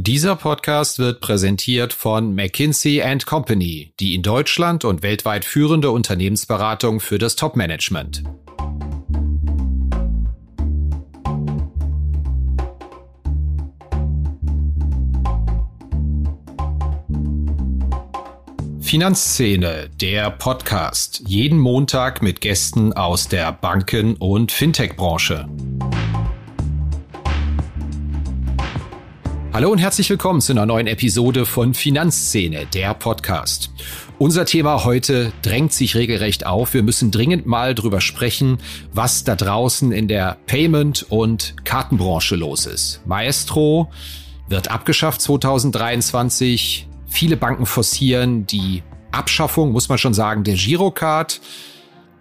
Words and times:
Dieser 0.00 0.36
Podcast 0.36 1.00
wird 1.00 1.20
präsentiert 1.20 1.92
von 1.92 2.32
McKinsey 2.32 3.02
& 3.18 3.26
Company, 3.26 3.92
die 3.98 4.14
in 4.14 4.22
Deutschland 4.22 4.84
und 4.84 5.02
weltweit 5.02 5.44
führende 5.44 5.90
Unternehmensberatung 5.90 7.00
für 7.00 7.18
das 7.18 7.34
Top-Management. 7.34 8.22
Finanzszene, 18.80 19.90
der 20.00 20.30
Podcast. 20.30 21.24
Jeden 21.26 21.58
Montag 21.58 22.22
mit 22.22 22.40
Gästen 22.40 22.92
aus 22.92 23.26
der 23.26 23.50
Banken- 23.50 24.14
und 24.14 24.52
Fintech-Branche. 24.52 25.48
Hallo 29.50 29.70
und 29.70 29.78
herzlich 29.78 30.10
willkommen 30.10 30.42
zu 30.42 30.52
einer 30.52 30.66
neuen 30.66 30.86
Episode 30.86 31.46
von 31.46 31.72
Finanzszene, 31.72 32.66
der 32.66 32.92
Podcast. 32.92 33.70
Unser 34.18 34.44
Thema 34.44 34.84
heute 34.84 35.32
drängt 35.40 35.72
sich 35.72 35.94
regelrecht 35.96 36.44
auf. 36.44 36.74
Wir 36.74 36.82
müssen 36.82 37.10
dringend 37.10 37.46
mal 37.46 37.74
drüber 37.74 38.02
sprechen, 38.02 38.58
was 38.92 39.24
da 39.24 39.36
draußen 39.36 39.90
in 39.90 40.06
der 40.06 40.36
Payment- 40.46 41.06
und 41.08 41.54
Kartenbranche 41.64 42.36
los 42.36 42.66
ist. 42.66 43.00
Maestro 43.06 43.90
wird 44.48 44.70
abgeschafft 44.70 45.22
2023. 45.22 46.86
Viele 47.06 47.38
Banken 47.38 47.64
forcieren 47.64 48.46
die 48.46 48.82
Abschaffung, 49.12 49.72
muss 49.72 49.88
man 49.88 49.96
schon 49.96 50.14
sagen, 50.14 50.44
der 50.44 50.56
Girocard. 50.56 51.40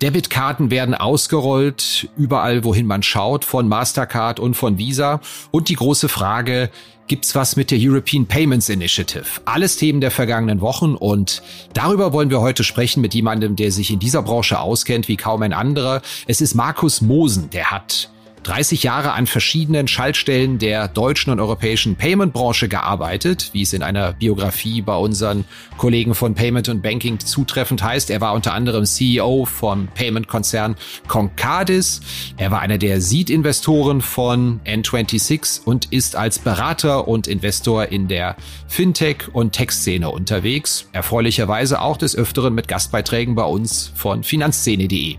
Debitkarten 0.01 0.69
werden 0.69 0.93
ausgerollt, 0.93 2.07
überall 2.15 2.63
wohin 2.63 2.85
man 2.85 3.01
schaut, 3.03 3.43
von 3.43 3.67
Mastercard 3.67 4.39
und 4.39 4.53
von 4.53 4.77
Visa. 4.77 5.19
Und 5.51 5.69
die 5.69 5.75
große 5.75 6.07
Frage, 6.07 6.69
gibt's 7.07 7.35
was 7.35 7.55
mit 7.55 7.71
der 7.71 7.79
European 7.81 8.25
Payments 8.25 8.69
Initiative. 8.69 9.25
Alles 9.45 9.77
Themen 9.77 10.01
der 10.01 10.11
vergangenen 10.11 10.61
Wochen 10.61 10.95
und 10.95 11.41
darüber 11.73 12.13
wollen 12.13 12.29
wir 12.29 12.41
heute 12.41 12.63
sprechen 12.63 13.01
mit 13.01 13.13
jemandem, 13.13 13.55
der 13.55 13.71
sich 13.71 13.91
in 13.91 13.99
dieser 13.99 14.21
Branche 14.21 14.59
auskennt 14.59 15.07
wie 15.07 15.17
kaum 15.17 15.41
ein 15.41 15.53
anderer. 15.53 16.01
Es 16.27 16.41
ist 16.41 16.53
Markus 16.53 17.01
Mosen, 17.01 17.49
der 17.49 17.71
hat 17.71 18.09
30 18.47 18.83
Jahre 18.83 19.11
an 19.11 19.27
verschiedenen 19.27 19.89
Schaltstellen 19.89 20.57
der 20.57 20.87
deutschen 20.87 21.33
und 21.33 21.41
europäischen 21.41 21.97
Payment-Branche 21.97 22.69
gearbeitet, 22.69 23.49
wie 23.51 23.63
es 23.63 23.73
in 23.73 23.83
einer 23.83 24.13
Biografie 24.13 24.81
bei 24.81 24.95
unseren 24.95 25.43
Kollegen 25.75 26.15
von 26.15 26.33
Payment 26.33 26.69
und 26.69 26.81
Banking 26.81 27.19
zutreffend 27.19 27.83
heißt. 27.83 28.09
Er 28.09 28.21
war 28.21 28.33
unter 28.33 28.53
anderem 28.53 28.85
CEO 28.85 29.43
vom 29.43 29.89
Payment-Konzern 29.89 30.77
Concardis. 31.09 31.99
Er 32.37 32.49
war 32.49 32.61
einer 32.61 32.77
der 32.77 33.01
Seed-Investoren 33.01 33.99
von 33.99 34.61
N26 34.63 35.65
und 35.65 35.91
ist 35.91 36.15
als 36.15 36.39
Berater 36.39 37.09
und 37.09 37.27
Investor 37.27 37.87
in 37.87 38.07
der 38.07 38.37
Fintech- 38.69 39.27
und 39.29 39.51
Tech-Szene 39.51 40.09
unterwegs. 40.09 40.87
Erfreulicherweise 40.93 41.81
auch 41.81 41.97
des 41.97 42.15
Öfteren 42.15 42.55
mit 42.55 42.69
Gastbeiträgen 42.69 43.35
bei 43.35 43.43
uns 43.43 43.91
von 43.93 44.23
finanzszene.de. 44.23 45.17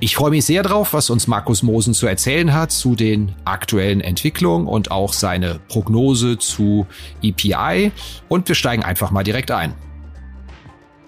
Ich 0.00 0.14
freue 0.14 0.30
mich 0.30 0.44
sehr 0.44 0.62
drauf, 0.62 0.92
was 0.92 1.10
uns 1.10 1.26
Markus 1.26 1.64
Mosen 1.64 1.92
zu 1.92 2.06
erzählen 2.06 2.54
hat 2.54 2.70
zu 2.70 2.94
den 2.94 3.34
aktuellen 3.44 4.00
Entwicklungen 4.00 4.68
und 4.68 4.92
auch 4.92 5.12
seine 5.12 5.60
Prognose 5.66 6.38
zu 6.38 6.86
EPI. 7.20 7.90
Und 8.28 8.46
wir 8.46 8.54
steigen 8.54 8.84
einfach 8.84 9.10
mal 9.10 9.24
direkt 9.24 9.50
ein. 9.50 9.74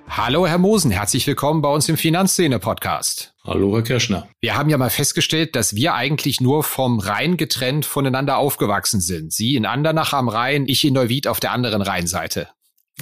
Hallo, 0.08 0.44
Herr 0.44 0.58
Mosen, 0.58 0.90
herzlich 0.90 1.24
willkommen 1.28 1.62
bei 1.62 1.68
uns 1.68 1.88
im 1.88 1.96
Finanzszene-Podcast. 1.96 3.32
Hallo, 3.44 3.76
Herr 3.76 3.84
Kirschner. 3.84 4.28
Wir 4.40 4.56
haben 4.56 4.70
ja 4.70 4.76
mal 4.76 4.90
festgestellt, 4.90 5.54
dass 5.54 5.76
wir 5.76 5.94
eigentlich 5.94 6.40
nur 6.40 6.64
vom 6.64 6.98
Rhein 6.98 7.36
getrennt 7.36 7.86
voneinander 7.86 8.38
aufgewachsen 8.38 9.00
sind. 9.00 9.32
Sie 9.32 9.54
in 9.54 9.66
Andernach 9.66 10.12
am 10.12 10.28
Rhein, 10.28 10.66
ich 10.66 10.84
in 10.84 10.94
Neuwied 10.94 11.28
auf 11.28 11.38
der 11.38 11.52
anderen 11.52 11.80
Rheinseite. 11.80 12.48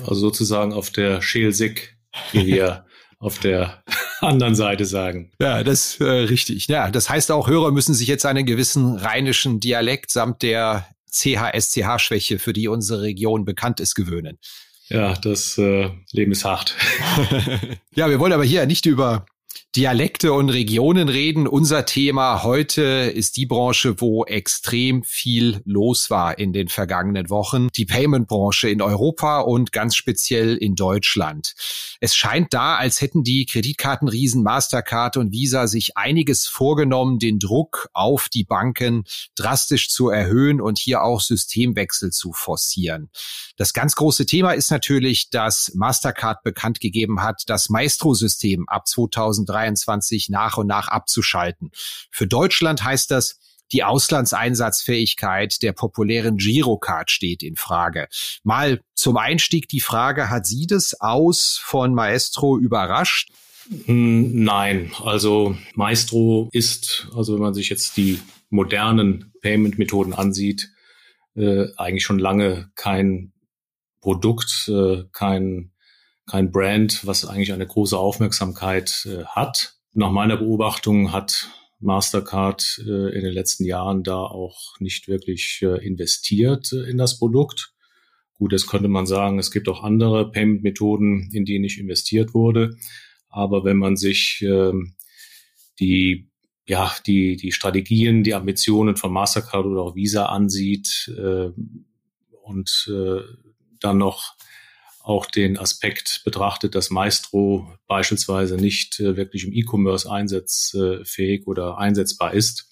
Also 0.01 0.17
sozusagen 0.17 0.75
auf 0.75 0.91
der 0.91 1.23
Schelsig, 1.23 1.97
wie 2.33 2.47
wir 2.47 2.85
auf 3.19 3.39
der 3.39 3.83
anderen 4.21 4.55
Seite 4.55 4.85
sagen. 4.85 5.31
Ja, 5.41 5.63
das 5.63 5.95
ist 5.95 6.01
äh, 6.01 6.05
richtig. 6.05 6.69
Ja, 6.69 6.91
das 6.91 7.09
heißt 7.11 7.31
auch, 7.31 7.49
Hörer 7.49 7.71
müssen 7.71 7.95
sich 7.95 8.09
jetzt 8.09 8.27
einen 8.27 8.47
gewissen 8.47 8.97
rheinischen 8.97 9.61
Dialekt 9.61 10.11
samt 10.11 10.43
der 10.43 10.87
CHSCH-Schwäche, 11.11 12.39
für 12.39 12.53
die 12.53 12.69
unsere 12.69 13.03
Region 13.03 13.45
bekannt 13.45 13.81
ist, 13.81 13.95
gewöhnen. 13.95 14.39
Ja, 14.89 15.15
das 15.15 15.59
äh, 15.59 15.91
Leben 16.13 16.33
ist 16.33 16.45
hart. 16.45 16.75
ja, 17.95 18.09
wir 18.09 18.19
wollen 18.19 18.33
aber 18.33 18.45
hier 18.45 18.65
nicht 18.67 18.87
über 18.87 19.27
Dialekte 19.79 20.33
und 20.33 20.51
Regionen 20.51 21.09
reden. 21.09 21.47
Unser 21.47 21.87
Thema 21.87 22.43
heute 22.43 22.83
ist 22.83 23.37
die 23.37 23.47
Branche, 23.47 24.01
wo 24.01 24.25
extrem 24.25 25.05
viel 25.05 25.61
los 25.65 26.11
war 26.11 26.37
in 26.37 26.53
den 26.53 26.67
vergangenen 26.67 27.31
Wochen. 27.31 27.69
Die 27.77 27.85
Payment-Branche 27.85 28.69
in 28.69 28.83
Europa 28.83 29.39
und 29.39 29.71
ganz 29.71 29.95
speziell 29.95 30.57
in 30.57 30.75
Deutschland. 30.75 31.55
Es 32.01 32.17
scheint 32.17 32.53
da, 32.53 32.75
als 32.75 33.01
hätten 33.01 33.23
die 33.23 33.47
Kreditkartenriesen 33.47 34.43
Mastercard 34.43 35.17
und 35.17 35.31
Visa 35.31 35.69
sich 35.69 35.97
einiges 35.97 36.49
vorgenommen, 36.49 37.21
den 37.21 37.39
Druck 37.39 37.89
auf 37.93 38.29
die 38.29 38.43
Banken 38.43 39.05
drastisch 39.37 39.91
zu 39.91 40.09
erhöhen 40.09 40.61
und 40.61 40.81
hier 40.81 41.05
auch 41.05 41.21
Systemwechsel 41.21 42.11
zu 42.11 42.33
forcieren. 42.33 43.11
Das 43.57 43.73
ganz 43.73 43.95
große 43.95 44.27
Thema 44.27 44.55
ist 44.55 44.73
natürlich, 44.73 45.31
dass 45.31 45.71
Mastercard 45.77 46.43
bekannt 46.43 46.81
gegeben 46.81 47.23
hat, 47.23 47.45
das 47.47 47.69
Maestro-System 47.69 48.69
ab 48.69 48.89
2003 48.89 49.68
2023 49.77 50.29
nach 50.29 50.57
und 50.57 50.67
nach 50.67 50.89
abzuschalten. 50.89 51.71
Für 52.11 52.27
Deutschland 52.27 52.85
heißt 52.85 53.11
das, 53.11 53.39
die 53.73 53.85
Auslandseinsatzfähigkeit 53.85 55.63
der 55.63 55.73
populären 55.73 56.39
Girocard 56.39 57.11
steht 57.11 57.43
in 57.43 57.57
Frage. 57.57 58.09
Mal 58.43 58.81
zum 58.95 59.17
Einstieg 59.17 59.69
die 59.69 59.81
Frage, 59.81 60.31
hat 60.31 60.47
Sie 60.47 60.67
das 60.67 60.99
aus 61.01 61.61
von 61.63 61.95
Maestro 61.95 62.59
überrascht? 62.59 63.31
Hm, 63.85 64.43
nein, 64.45 64.93
also 65.05 65.57
Maestro 65.75 66.49
ist, 66.53 67.09
also 67.15 67.35
wenn 67.35 67.43
man 67.43 67.55
sich 67.55 67.69
jetzt 67.69 67.99
die 67.99 68.19
modernen 68.49 69.35
Payment-Methoden 69.43 70.15
ansieht, 70.15 70.71
äh, 71.37 71.67
eigentlich 71.77 72.05
schon 72.05 72.19
lange 72.19 72.71
kein 72.75 73.33
Produkt, 74.01 74.69
äh, 74.69 75.05
kein 75.13 75.73
kein 76.29 76.51
Brand, 76.53 77.07
was 77.07 77.25
eigentlich 77.25 77.53
eine 77.53 77.67
große 77.67 77.99
Aufmerksamkeit 77.99 79.07
äh, 79.07 79.25
hat. 79.25 79.75
Nach 79.95 80.11
meiner 80.11 80.37
Beobachtung 80.37 81.13
hat 81.13 81.51
Mastercard 81.81 82.83
äh, 82.87 83.15
in 83.15 83.25
den 83.25 83.33
letzten 83.33 83.65
Jahren 83.65 84.03
da 84.03 84.19
auch 84.19 84.79
nicht 84.79 85.09
wirklich 85.09 85.61
äh, 85.63 85.85
investiert 85.85 86.73
äh, 86.73 86.89
in 86.89 86.99
das 86.99 87.19
Produkt. 87.19 87.73
Gut, 88.35 88.53
jetzt 88.53 88.69
könnte 88.69 88.89
man 88.89 89.07
sagen, 89.07 89.39
es 89.39 89.51
gibt 89.51 89.69
auch 89.69 89.83
andere 89.83 90.31
Payment-Methoden, 90.31 91.31
in 91.33 91.45
die 91.45 91.59
nicht 91.59 91.79
investiert 91.79 92.35
wurde. 92.35 92.77
Aber 93.29 93.65
wenn 93.65 93.77
man 93.77 93.97
sich 93.97 94.45
ähm, 94.47 94.95
die 95.81 96.29
ja, 96.69 96.95
die, 97.07 97.37
die 97.37 97.51
Strategien, 97.51 98.23
die 98.23 98.35
Ambitionen 98.35 98.97
von 98.97 99.11
Mastercard 99.11 99.65
oder 99.65 99.81
auch 99.81 99.97
Visa 99.97 100.27
ansieht 100.27 101.11
äh, 101.17 101.49
und 102.43 102.91
äh, 102.93 103.23
dann 103.81 103.97
noch 103.97 104.35
auch 105.09 105.25
den 105.25 105.59
Aspekt 105.59 106.21
betrachtet, 106.27 106.75
dass 106.75 106.91
Maestro 106.91 107.73
beispielsweise 107.87 108.57
nicht 108.57 109.01
äh, 109.01 109.17
wirklich 109.17 109.47
im 109.47 109.55
E-Commerce 109.55 110.11
einsatzfähig 110.11 111.47
oder 111.47 111.79
einsetzbar 111.79 112.35
ist, 112.35 112.71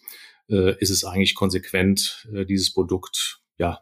äh, 0.51 0.79
ist 0.79 0.91
es 0.91 1.05
eigentlich 1.05 1.35
konsequent, 1.35 2.29
äh, 2.35 2.45
dieses 2.45 2.75
Produkt 2.75 3.41
ja 3.57 3.81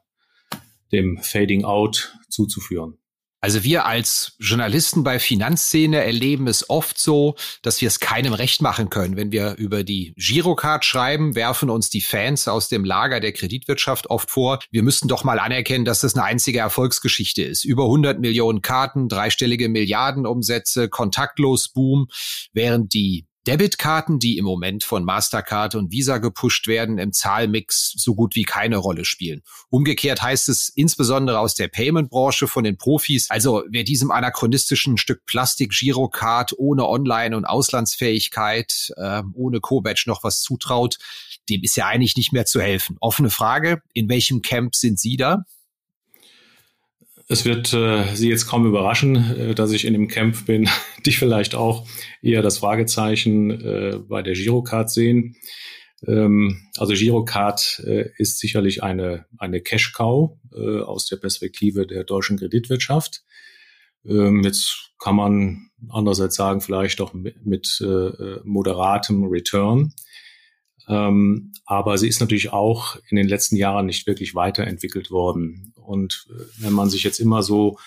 dem 0.93 1.19
Fading 1.19 1.65
Out 1.65 2.17
zuzuführen. 2.29 2.97
Also 3.45 3.63
wir 3.63 3.85
als 3.85 4.37
Journalisten 4.39 5.05
bei 5.05 5.19
Finanzszene 5.19 6.03
erleben 6.03 6.47
es 6.47 6.71
oft 6.71 6.97
so, 6.97 7.35
dass 7.61 7.79
wir 7.83 7.89
es 7.89 8.01
keinem 8.01 8.33
recht 8.33 8.63
machen 8.63 8.89
können. 8.89 9.19
Wenn 9.19 9.33
wir 9.33 9.57
über 9.57 9.85
die 9.85 10.15
Girocard 10.17 10.83
schreiben, 10.83 11.35
werfen 11.35 11.69
uns 11.69 11.91
die 11.91 12.01
Fans 12.01 12.49
aus 12.49 12.71
dem 12.71 12.87
Lager 12.87 13.21
der 13.21 13.35
Kreditwirtschaft 13.35 14.09
oft 14.09 14.31
vor, 14.31 14.61
wir 14.71 14.83
müssten 14.83 15.09
doch 15.09 15.25
mal 15.25 15.39
anerkennen, 15.39 15.85
dass 15.85 16.01
das 16.01 16.15
eine 16.15 16.25
einzige 16.25 16.61
Erfolgsgeschichte 16.61 17.43
ist. 17.43 17.67
Über 17.67 17.85
100 17.85 18.19
Millionen 18.19 18.63
Karten, 18.63 19.11
dreistellige 19.11 19.69
Milliardenumsätze, 19.69 20.89
kontaktlos 20.89 21.69
Boom, 21.69 22.09
während 22.55 22.95
die 22.95 23.27
Debitkarten, 23.47 24.19
die 24.19 24.39
im 24.39 24.45
Moment 24.45 24.85
von 24.85 25.05
Mastercard 25.05 25.75
und 25.75 25.93
Visa 25.93 26.19
gepusht 26.19 26.67
werden, 26.67 26.99
im 26.99 27.13
Zahlmix 27.13 27.93
so 27.97 28.15
gut 28.15 28.35
wie 28.35 28.45
keine 28.45 28.79
Rolle 28.79 29.05
spielen. 29.05 29.43
Umgekehrt 29.69 30.23
heißt 30.23 30.49
es 30.49 30.71
insbesondere 30.71 31.39
aus 31.39 31.55
der 31.55 31.69
Payment-Branche 31.69 32.49
von 32.49 32.65
den 32.65 32.79
Profis, 32.79 33.29
also 33.31 33.63
wer 33.69 33.85
diesem 33.85 34.11
anachronistischen 34.11 34.97
Stück 34.97 35.27
Plastik 35.27 35.73
Girocard 35.73 36.55
ohne 36.57 36.89
Online- 36.89 37.37
und 37.37 37.45
Auslandsfähigkeit, 37.45 38.93
äh, 38.97 39.23
ohne 39.35 39.61
Co-Badge 39.61 40.05
noch 40.07 40.25
was 40.25 40.41
zutraut, 40.41 40.99
dem 41.51 41.63
ist 41.63 41.77
ja 41.77 41.87
eigentlich 41.87 42.17
nicht 42.17 42.33
mehr 42.33 42.47
zu 42.47 42.61
helfen. 42.61 42.97
Offene 43.01 43.31
Frage, 43.31 43.83
in 43.93 44.09
welchem 44.09 44.41
Camp 44.41 44.75
sind 44.75 44.99
Sie 44.99 45.17
da? 45.17 45.45
Es 47.35 47.45
wird 47.45 47.73
äh, 47.73 48.15
Sie 48.15 48.29
jetzt 48.29 48.47
kaum 48.47 48.65
überraschen, 48.65 49.17
äh, 49.37 49.55
dass 49.57 49.73
ich 49.73 49.87
in 49.87 49.93
dem 49.93 50.07
Camp 50.07 50.47
bin, 50.47 50.69
die 51.05 51.11
vielleicht 51.11 51.57
auch 51.57 51.85
eher 52.23 52.43
das 52.43 52.59
Fragezeichen 52.59 53.51
äh, 53.51 53.99
bei 53.99 54.23
der 54.23 54.35
Girocard 54.35 54.89
sehen. 54.89 55.35
Ähm, 56.07 56.69
also 56.77 56.93
Girocard 56.95 57.83
äh, 57.85 58.11
ist 58.19 58.39
sicherlich 58.39 58.85
eine, 58.85 59.27
eine 59.37 59.61
Cash-Cow 59.61 60.39
äh, 60.55 60.79
aus 60.83 61.07
der 61.07 61.17
Perspektive 61.17 61.89
der 61.89 62.05
deutschen 62.05 62.39
Kreditwirtschaft. 62.39 63.25
Ähm, 64.07 64.45
jetzt 64.45 64.93
kann 65.01 65.17
man 65.17 65.71
andererseits 65.89 66.37
sagen, 66.37 66.61
vielleicht 66.61 67.01
doch 67.01 67.15
mit, 67.15 67.45
mit 67.45 67.81
äh, 67.81 68.37
moderatem 68.45 69.25
Return. 69.25 69.93
Ähm, 70.89 71.53
aber 71.65 71.97
sie 71.99 72.09
ist 72.09 72.21
natürlich 72.21 72.53
auch 72.53 72.97
in 73.09 73.17
den 73.17 73.29
letzten 73.29 73.57
Jahren 73.57 73.87
nicht 73.87 74.07
wirklich 74.07 74.35
weiterentwickelt 74.35 75.11
worden. 75.11 75.73
Und 75.77 76.27
äh, 76.31 76.43
wenn 76.59 76.73
man 76.73 76.91
sich 76.91 77.03
jetzt 77.03 77.21
immer 77.21 77.43
so 77.43 77.79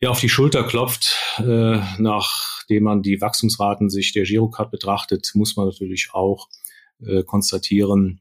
ja, 0.00 0.10
auf 0.10 0.20
die 0.20 0.28
Schulter 0.28 0.64
klopft, 0.64 1.16
äh, 1.38 1.80
nachdem 1.98 2.84
man 2.84 3.02
die 3.02 3.20
Wachstumsraten 3.20 3.90
sich 3.90 4.12
der 4.12 4.24
Girocard 4.24 4.70
betrachtet, 4.70 5.30
muss 5.34 5.56
man 5.56 5.66
natürlich 5.66 6.10
auch 6.12 6.48
äh, 7.04 7.22
konstatieren, 7.22 8.20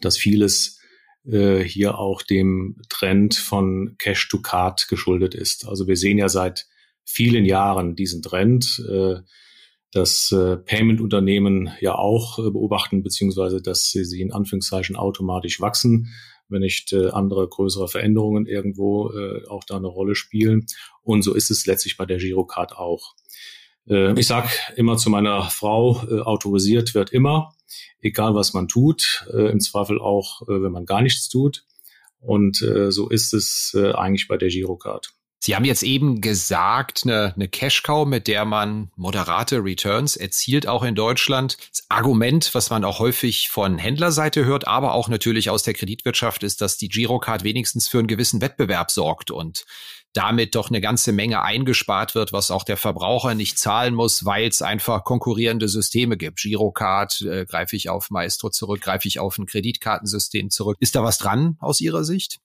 dass 0.00 0.16
vieles 0.16 0.80
äh, 1.26 1.60
hier 1.60 1.98
auch 1.98 2.22
dem 2.22 2.80
Trend 2.88 3.34
von 3.34 3.96
Cash 3.98 4.28
to 4.28 4.40
Card 4.40 4.88
geschuldet 4.88 5.34
ist. 5.34 5.66
Also 5.66 5.86
wir 5.86 5.96
sehen 5.96 6.18
ja 6.18 6.28
seit 6.28 6.66
vielen 7.04 7.44
Jahren 7.44 7.94
diesen 7.94 8.22
Trend, 8.22 8.82
äh, 8.90 9.16
dass 9.94 10.32
äh, 10.32 10.56
Payment-Unternehmen 10.56 11.70
ja 11.80 11.94
auch 11.94 12.38
äh, 12.38 12.50
beobachten, 12.50 13.02
beziehungsweise 13.02 13.62
dass 13.62 13.90
sie, 13.90 14.04
sie 14.04 14.20
in 14.20 14.32
Anführungszeichen 14.32 14.96
automatisch 14.96 15.60
wachsen, 15.60 16.12
wenn 16.48 16.60
nicht 16.62 16.92
äh, 16.92 17.10
andere 17.10 17.48
größere 17.48 17.86
Veränderungen 17.86 18.46
irgendwo 18.46 19.10
äh, 19.10 19.46
auch 19.48 19.62
da 19.64 19.76
eine 19.76 19.86
Rolle 19.86 20.16
spielen. 20.16 20.66
Und 21.02 21.22
so 21.22 21.32
ist 21.32 21.50
es 21.50 21.64
letztlich 21.66 21.96
bei 21.96 22.06
der 22.06 22.18
Girocard 22.18 22.76
auch. 22.76 23.14
Äh, 23.88 24.18
ich 24.18 24.26
sag 24.26 24.50
immer 24.76 24.96
zu 24.96 25.10
meiner 25.10 25.44
Frau, 25.44 26.02
äh, 26.10 26.20
autorisiert 26.20 26.94
wird 26.94 27.12
immer, 27.12 27.54
egal 28.00 28.34
was 28.34 28.52
man 28.52 28.66
tut, 28.66 29.26
äh, 29.32 29.50
im 29.50 29.60
Zweifel 29.60 30.00
auch, 30.00 30.42
äh, 30.42 30.60
wenn 30.60 30.72
man 30.72 30.86
gar 30.86 31.02
nichts 31.02 31.28
tut. 31.28 31.64
Und 32.18 32.62
äh, 32.62 32.90
so 32.90 33.08
ist 33.08 33.32
es 33.32 33.76
äh, 33.76 33.92
eigentlich 33.92 34.26
bei 34.26 34.36
der 34.36 34.48
Girocard. 34.48 35.12
Sie 35.44 35.54
haben 35.54 35.66
jetzt 35.66 35.82
eben 35.82 36.22
gesagt, 36.22 37.02
eine, 37.04 37.34
eine 37.34 37.48
Cash-Cow, 37.48 38.06
mit 38.06 38.28
der 38.28 38.46
man 38.46 38.90
moderate 38.96 39.62
Returns 39.62 40.16
erzielt, 40.16 40.66
auch 40.66 40.82
in 40.82 40.94
Deutschland. 40.94 41.58
Das 41.70 41.84
Argument, 41.90 42.54
was 42.54 42.70
man 42.70 42.82
auch 42.82 42.98
häufig 42.98 43.50
von 43.50 43.76
Händlerseite 43.76 44.46
hört, 44.46 44.66
aber 44.66 44.94
auch 44.94 45.08
natürlich 45.08 45.50
aus 45.50 45.62
der 45.62 45.74
Kreditwirtschaft, 45.74 46.44
ist, 46.44 46.62
dass 46.62 46.78
die 46.78 46.88
Girocard 46.88 47.44
wenigstens 47.44 47.88
für 47.88 47.98
einen 47.98 48.06
gewissen 48.06 48.40
Wettbewerb 48.40 48.90
sorgt 48.90 49.30
und 49.30 49.66
damit 50.14 50.54
doch 50.54 50.70
eine 50.70 50.80
ganze 50.80 51.12
Menge 51.12 51.42
eingespart 51.42 52.14
wird, 52.14 52.32
was 52.32 52.50
auch 52.50 52.64
der 52.64 52.78
Verbraucher 52.78 53.34
nicht 53.34 53.58
zahlen 53.58 53.94
muss, 53.94 54.24
weil 54.24 54.48
es 54.48 54.62
einfach 54.62 55.04
konkurrierende 55.04 55.68
Systeme 55.68 56.16
gibt. 56.16 56.40
Girocard, 56.40 57.20
äh, 57.20 57.44
greife 57.44 57.76
ich 57.76 57.90
auf 57.90 58.08
Maestro 58.08 58.48
zurück, 58.48 58.80
greife 58.80 59.08
ich 59.08 59.20
auf 59.20 59.36
ein 59.36 59.44
Kreditkartensystem 59.44 60.48
zurück. 60.48 60.78
Ist 60.80 60.94
da 60.94 61.02
was 61.02 61.18
dran 61.18 61.58
aus 61.60 61.82
Ihrer 61.82 62.02
Sicht? 62.02 62.40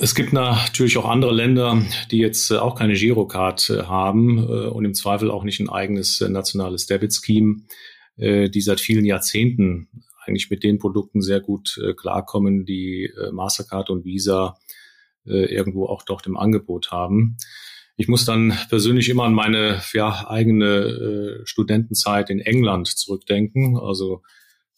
Es 0.00 0.14
gibt 0.14 0.32
natürlich 0.32 0.96
auch 0.98 1.08
andere 1.08 1.32
Länder, 1.32 1.82
die 2.10 2.18
jetzt 2.18 2.50
äh, 2.50 2.56
auch 2.56 2.74
keine 2.74 2.94
Girocard 2.94 3.70
äh, 3.70 3.82
haben 3.84 4.38
äh, 4.38 4.68
und 4.68 4.84
im 4.84 4.94
Zweifel 4.94 5.30
auch 5.30 5.44
nicht 5.44 5.60
ein 5.60 5.70
eigenes 5.70 6.20
nationales 6.20 6.86
Debit 6.86 7.14
Scheme, 7.14 7.62
die 8.18 8.60
seit 8.60 8.80
vielen 8.80 9.06
Jahrzehnten 9.06 9.88
eigentlich 10.26 10.50
mit 10.50 10.62
den 10.62 10.78
Produkten 10.78 11.22
sehr 11.22 11.40
gut 11.40 11.80
klarkommen, 11.96 12.66
die 12.66 13.10
Mastercard 13.32 13.88
und 13.88 14.04
Visa 14.04 14.58
irgendwo 15.24 15.86
auch 15.86 16.02
dort 16.02 16.26
im 16.26 16.36
Angebot 16.36 16.92
haben. 16.92 17.38
Ich 17.96 18.08
muss 18.08 18.26
dann 18.26 18.56
persönlich 18.68 19.08
immer 19.08 19.24
an 19.24 19.32
meine 19.32 19.80
ja, 19.94 20.28
eigene 20.28 21.40
Studentenzeit 21.44 22.28
in 22.28 22.40
England 22.40 22.86
zurückdenken. 22.86 23.78
Also 23.78 24.22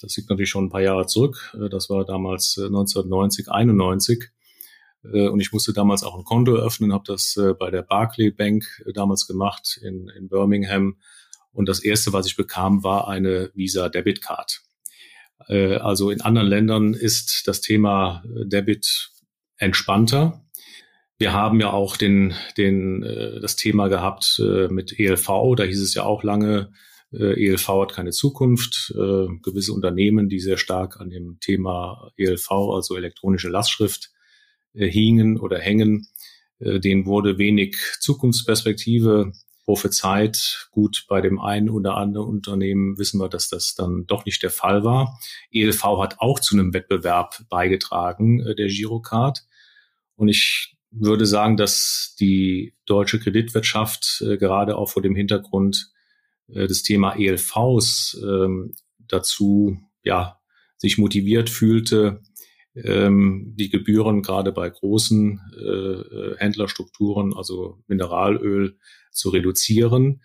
das 0.01 0.17
liegt 0.17 0.31
natürlich 0.31 0.51
schon 0.51 0.67
ein 0.67 0.71
paar 0.71 0.83
Jahre 0.83 1.07
zurück. 1.07 1.57
Das 1.73 1.91
war 1.91 2.05
damals 2.05 2.57
1990, 2.57 3.51
91. 3.51 4.31
Äh, 5.13 5.29
und 5.29 5.41
ich 5.41 5.53
musste 5.53 5.73
damals 5.73 6.03
auch 6.03 6.17
ein 6.17 6.25
Konto 6.25 6.55
eröffnen, 6.55 6.93
habe 6.93 7.05
das 7.07 7.37
äh, 7.37 7.55
bei 7.55 7.71
der 7.71 7.83
Barclay 7.83 8.31
Bank 8.31 8.65
äh, 8.87 8.93
damals 8.93 9.27
gemacht 9.27 9.79
in, 9.83 10.09
in 10.09 10.29
Birmingham. 10.29 10.97
Und 11.53 11.69
das 11.69 11.83
erste, 11.83 12.13
was 12.13 12.27
ich 12.27 12.37
bekam, 12.37 12.83
war 12.83 13.09
eine 13.09 13.51
Visa 13.55 13.89
Debit 13.89 14.23
Card. 14.23 14.63
Also 15.47 16.11
in 16.11 16.21
anderen 16.21 16.49
Ländern 16.49 16.95
ist 16.95 17.47
das 17.47 17.61
Thema 17.61 18.25
Debit 18.27 19.11
entspannter. 19.59 20.43
Wir 21.19 21.33
haben 21.33 21.61
ja 21.61 21.71
auch 21.71 21.97
den, 21.97 22.35
den, 22.57 23.03
das 23.03 23.55
Thema 23.57 23.89
gehabt 23.89 24.41
mit 24.71 24.99
ELV. 24.99 25.55
Da 25.57 25.65
hieß 25.65 25.83
es 25.83 25.95
ja 25.95 26.05
auch 26.05 26.23
lange, 26.23 26.73
ELV 27.13 27.69
hat 27.69 27.93
keine 27.93 28.11
Zukunft. 28.11 28.93
Gewisse 28.95 29.73
Unternehmen, 29.75 30.29
die 30.29 30.41
sehr 30.41 30.57
stark 30.57 30.99
an 30.99 31.11
dem 31.11 31.39
Thema 31.41 32.11
ELV, 32.17 32.51
also 32.51 32.97
elektronische 32.97 33.51
Lastschrift, 33.51 34.14
hingen 34.75 35.39
oder 35.39 35.59
hängen. 35.59 36.09
Äh, 36.59 36.81
denen 36.81 37.07
wurde 37.07 37.39
wenig 37.39 37.77
Zukunftsperspektive 38.01 39.33
prophezeit. 39.65 40.69
Gut, 40.71 41.07
bei 41.09 41.21
dem 41.21 41.41
einen 41.41 41.71
oder 41.71 41.97
anderen 41.97 42.29
Unternehmen 42.29 42.99
wissen 42.99 43.21
wir, 43.21 43.29
dass 43.29 43.49
das 43.49 43.75
dann 43.75 44.07
doch 44.07 44.25
nicht 44.27 44.43
der 44.43 44.51
Fall 44.51 44.85
war. 44.85 45.19
ELV 45.51 45.83
hat 46.01 46.21
auch 46.21 46.39
zu 46.39 46.55
einem 46.55 46.75
Wettbewerb 46.75 47.45
beigetragen, 47.49 48.41
äh, 48.41 48.55
der 48.55 48.69
Girocard. 48.69 49.45
Und 50.17 50.29
ich 50.29 50.77
würde 50.91 51.27
sagen, 51.27 51.57
dass 51.57 52.15
die 52.21 52.75
deutsche 52.87 53.19
Kreditwirtschaft 53.19 54.23
äh, 54.27 54.37
gerade 54.37 54.77
auch 54.77 54.91
vor 54.91 55.03
dem 55.03 55.17
Hintergrund 55.17 55.91
äh, 56.49 56.67
des 56.67 56.83
Thema 56.83 57.17
ELVs 57.17 58.21
ähm, 58.23 58.75
dazu 58.99 59.79
ja 60.03 60.41
sich 60.77 60.99
motiviert 60.99 61.51
fühlte, 61.51 62.21
ähm, 62.75 63.55
die 63.57 63.71
Gebühren 63.71 64.23
gerade 64.23 64.53
bei 64.53 64.69
großen 64.69 65.41
äh, 65.57 65.63
äh, 65.63 66.37
Händlerstrukturen, 66.39 67.35
also 67.35 67.79
Mineralöl, 67.87 68.79
zu 69.11 69.31
reduzieren. 69.31 70.23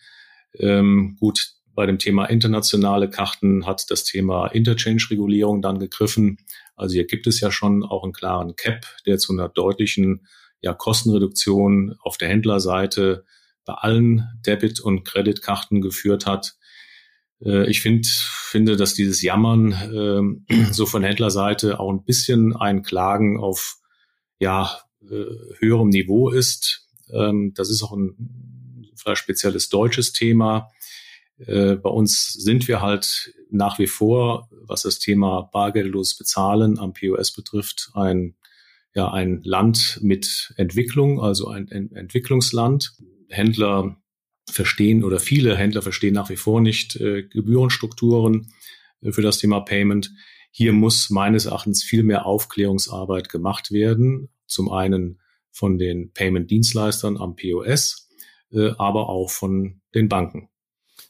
Ähm, 0.55 1.17
gut, 1.19 1.53
bei 1.75 1.85
dem 1.85 1.99
Thema 1.99 2.25
internationale 2.25 3.09
Karten 3.09 3.65
hat 3.65 3.89
das 3.89 4.03
Thema 4.03 4.47
Interchange-Regulierung 4.47 5.61
dann 5.61 5.79
gegriffen. 5.79 6.37
Also 6.75 6.95
hier 6.95 7.05
gibt 7.05 7.27
es 7.27 7.39
ja 7.39 7.51
schon 7.51 7.83
auch 7.83 8.03
einen 8.03 8.13
klaren 8.13 8.55
Cap, 8.55 8.85
der 9.05 9.17
zu 9.17 9.31
einer 9.31 9.47
deutlichen 9.47 10.27
ja, 10.61 10.73
Kostenreduktion 10.73 11.95
auf 12.01 12.17
der 12.17 12.29
Händlerseite 12.29 13.25
bei 13.65 13.73
allen 13.75 14.27
Debit- 14.45 14.79
und 14.79 15.03
Kreditkarten 15.03 15.81
geführt 15.81 16.25
hat. 16.25 16.55
Äh, 17.43 17.69
ich 17.69 17.81
find, 17.81 18.07
finde, 18.07 18.75
dass 18.75 18.93
dieses 18.93 19.21
Jammern 19.21 20.45
äh, 20.49 20.63
so 20.71 20.85
von 20.85 21.03
Händlerseite 21.03 21.79
auch 21.79 21.91
ein 21.91 22.03
bisschen 22.03 22.55
ein 22.55 22.83
Klagen 22.83 23.39
auf 23.39 23.77
ja, 24.39 24.79
äh, 25.03 25.25
höherem 25.59 25.89
Niveau 25.89 26.29
ist. 26.29 26.87
Ähm, 27.11 27.53
das 27.55 27.69
ist 27.69 27.83
auch 27.83 27.93
ein 27.93 28.15
vielleicht 28.95 29.21
spezielles 29.21 29.69
deutsches 29.69 30.13
Thema. 30.13 30.71
Äh, 31.37 31.75
bei 31.75 31.89
uns 31.89 32.33
sind 32.33 32.67
wir 32.67 32.81
halt 32.81 33.33
nach 33.49 33.79
wie 33.79 33.87
vor, 33.87 34.49
was 34.51 34.83
das 34.83 34.99
Thema 34.99 35.49
bargeldlos 35.51 36.17
bezahlen 36.17 36.77
am 36.77 36.93
POS 36.93 37.33
betrifft, 37.33 37.91
ein 37.93 38.35
ja 38.95 39.11
ein 39.11 39.41
Land 39.43 39.99
mit 40.01 40.53
Entwicklung, 40.57 41.21
also 41.21 41.47
ein 41.47 41.67
Entwicklungsland. 41.69 42.93
Händler 43.29 43.97
verstehen 44.49 45.03
oder 45.03 45.19
viele 45.19 45.55
Händler 45.55 45.81
verstehen 45.81 46.13
nach 46.13 46.29
wie 46.29 46.35
vor 46.35 46.61
nicht 46.61 46.95
äh, 46.95 47.23
Gebührenstrukturen 47.23 48.51
äh, 49.01 49.11
für 49.11 49.21
das 49.21 49.37
Thema 49.37 49.61
Payment. 49.61 50.11
Hier 50.51 50.73
muss 50.73 51.09
meines 51.09 51.45
Erachtens 51.45 51.83
viel 51.83 52.03
mehr 52.03 52.25
Aufklärungsarbeit 52.25 53.29
gemacht 53.29 53.71
werden. 53.71 54.29
Zum 54.47 54.71
einen 54.71 55.19
von 55.51 55.77
den 55.77 56.11
Payment-Dienstleistern 56.13 57.17
am 57.17 57.35
POS, 57.35 58.09
äh, 58.51 58.71
aber 58.77 59.09
auch 59.09 59.29
von 59.29 59.81
den 59.93 60.09
Banken. 60.09 60.49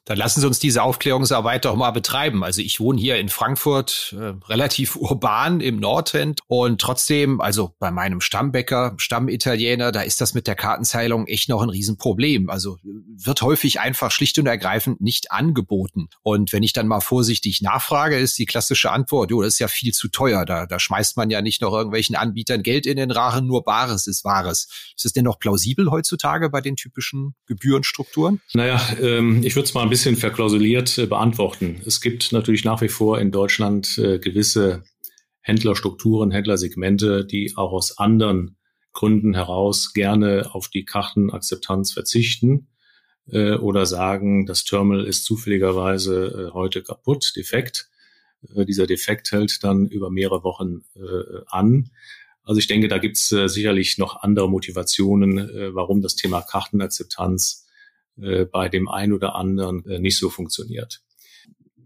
Dann 0.05 0.17
lassen 0.17 0.41
Sie 0.41 0.47
uns 0.47 0.57
diese 0.57 0.81
Aufklärungsarbeit 0.81 1.65
doch 1.65 1.75
mal 1.75 1.91
betreiben. 1.91 2.43
Also 2.43 2.61
ich 2.61 2.79
wohne 2.79 2.99
hier 2.99 3.17
in 3.17 3.29
Frankfurt, 3.29 4.15
äh, 4.17 4.33
relativ 4.47 4.95
urban 4.95 5.61
im 5.61 5.79
Nordend 5.79 6.39
und 6.47 6.81
trotzdem, 6.81 7.41
also 7.41 7.75
bei 7.79 7.91
meinem 7.91 8.19
Stammbäcker, 8.21 8.95
Stammitaliener, 8.97 9.91
da 9.91 10.01
ist 10.01 10.19
das 10.19 10.33
mit 10.33 10.47
der 10.47 10.55
Kartenzahlung 10.55 11.27
echt 11.27 11.47
noch 11.49 11.61
ein 11.61 11.69
Riesenproblem. 11.69 12.49
Also 12.49 12.77
wird 12.83 13.41
häufig 13.41 13.79
einfach 13.79 14.11
schlicht 14.11 14.39
und 14.39 14.47
ergreifend 14.47 15.01
nicht 15.01 15.31
angeboten. 15.31 16.09
Und 16.23 16.53
wenn 16.53 16.63
ich 16.63 16.73
dann 16.73 16.87
mal 16.87 17.01
vorsichtig 17.01 17.61
nachfrage, 17.61 18.17
ist 18.17 18.37
die 18.39 18.45
klassische 18.45 18.91
Antwort, 18.91 19.29
jo, 19.29 19.41
das 19.41 19.53
ist 19.53 19.59
ja 19.59 19.67
viel 19.67 19.93
zu 19.93 20.07
teuer. 20.07 20.45
Da, 20.45 20.65
da 20.65 20.79
schmeißt 20.79 21.17
man 21.17 21.29
ja 21.29 21.41
nicht 21.41 21.61
noch 21.61 21.73
irgendwelchen 21.73 22.15
Anbietern 22.15 22.63
Geld 22.63 22.87
in 22.87 22.97
den 22.97 23.11
Rachen, 23.11 23.45
nur 23.45 23.63
Bares 23.63 24.07
ist 24.07 24.23
Wahres. 24.23 24.67
Ist 24.95 25.05
es 25.05 25.13
denn 25.13 25.25
noch 25.25 25.37
plausibel 25.37 25.91
heutzutage 25.91 26.49
bei 26.49 26.61
den 26.61 26.75
typischen 26.75 27.35
Gebührenstrukturen? 27.45 28.41
Naja, 28.53 28.81
ähm, 28.99 29.43
ich 29.43 29.55
würde 29.55 29.67
es 29.67 29.73
mal 29.73 29.83
ein 29.83 29.89
bisschen 29.89 29.98
bisschen 29.99 30.15
verklausuliert 30.15 30.97
äh, 30.97 31.07
beantworten. 31.07 31.81
Es 31.85 31.99
gibt 31.99 32.31
natürlich 32.31 32.63
nach 32.63 32.79
wie 32.79 32.87
vor 32.87 33.19
in 33.19 33.31
Deutschland 33.31 33.97
äh, 33.97 34.17
gewisse 34.17 34.85
Händlerstrukturen, 35.41 36.31
Händlersegmente, 36.31 37.25
die 37.25 37.51
auch 37.57 37.73
aus 37.73 37.97
anderen 37.97 38.55
Gründen 38.93 39.33
heraus 39.33 39.91
gerne 39.91 40.51
auf 40.53 40.69
die 40.69 40.85
Kartenakzeptanz 40.85 41.91
verzichten 41.91 42.69
äh, 43.29 43.55
oder 43.55 43.85
sagen, 43.85 44.45
das 44.45 44.63
Terminal 44.63 45.05
ist 45.05 45.25
zufälligerweise 45.25 46.51
heute 46.53 46.81
kaputt, 46.81 47.33
defekt 47.35 47.89
dieser 48.41 48.87
Defekt 48.87 49.33
hält 49.33 49.65
dann 49.65 49.85
über 49.85 50.09
mehrere 50.09 50.45
Wochen 50.45 50.85
an. 51.47 51.89
Also 52.43 52.59
ich 52.59 52.67
denke, 52.67 52.87
da 52.87 52.97
gibt 52.97 53.17
es 53.17 53.33
äh, 53.33 53.49
sicherlich 53.49 53.97
noch 53.97 54.23
andere 54.23 54.49
Motivationen, 54.49 55.75
warum 55.75 56.01
das 56.01 56.15
Thema 56.15 56.41
Kartenakzeptanz 56.41 57.65
äh, 58.21 58.45
bei 58.45 58.69
dem 58.69 58.87
einen 58.87 59.13
oder 59.13 59.35
anderen 59.35 59.85
äh, 59.85 59.99
nicht 59.99 60.17
so 60.17 60.29
funktioniert. 60.29 61.01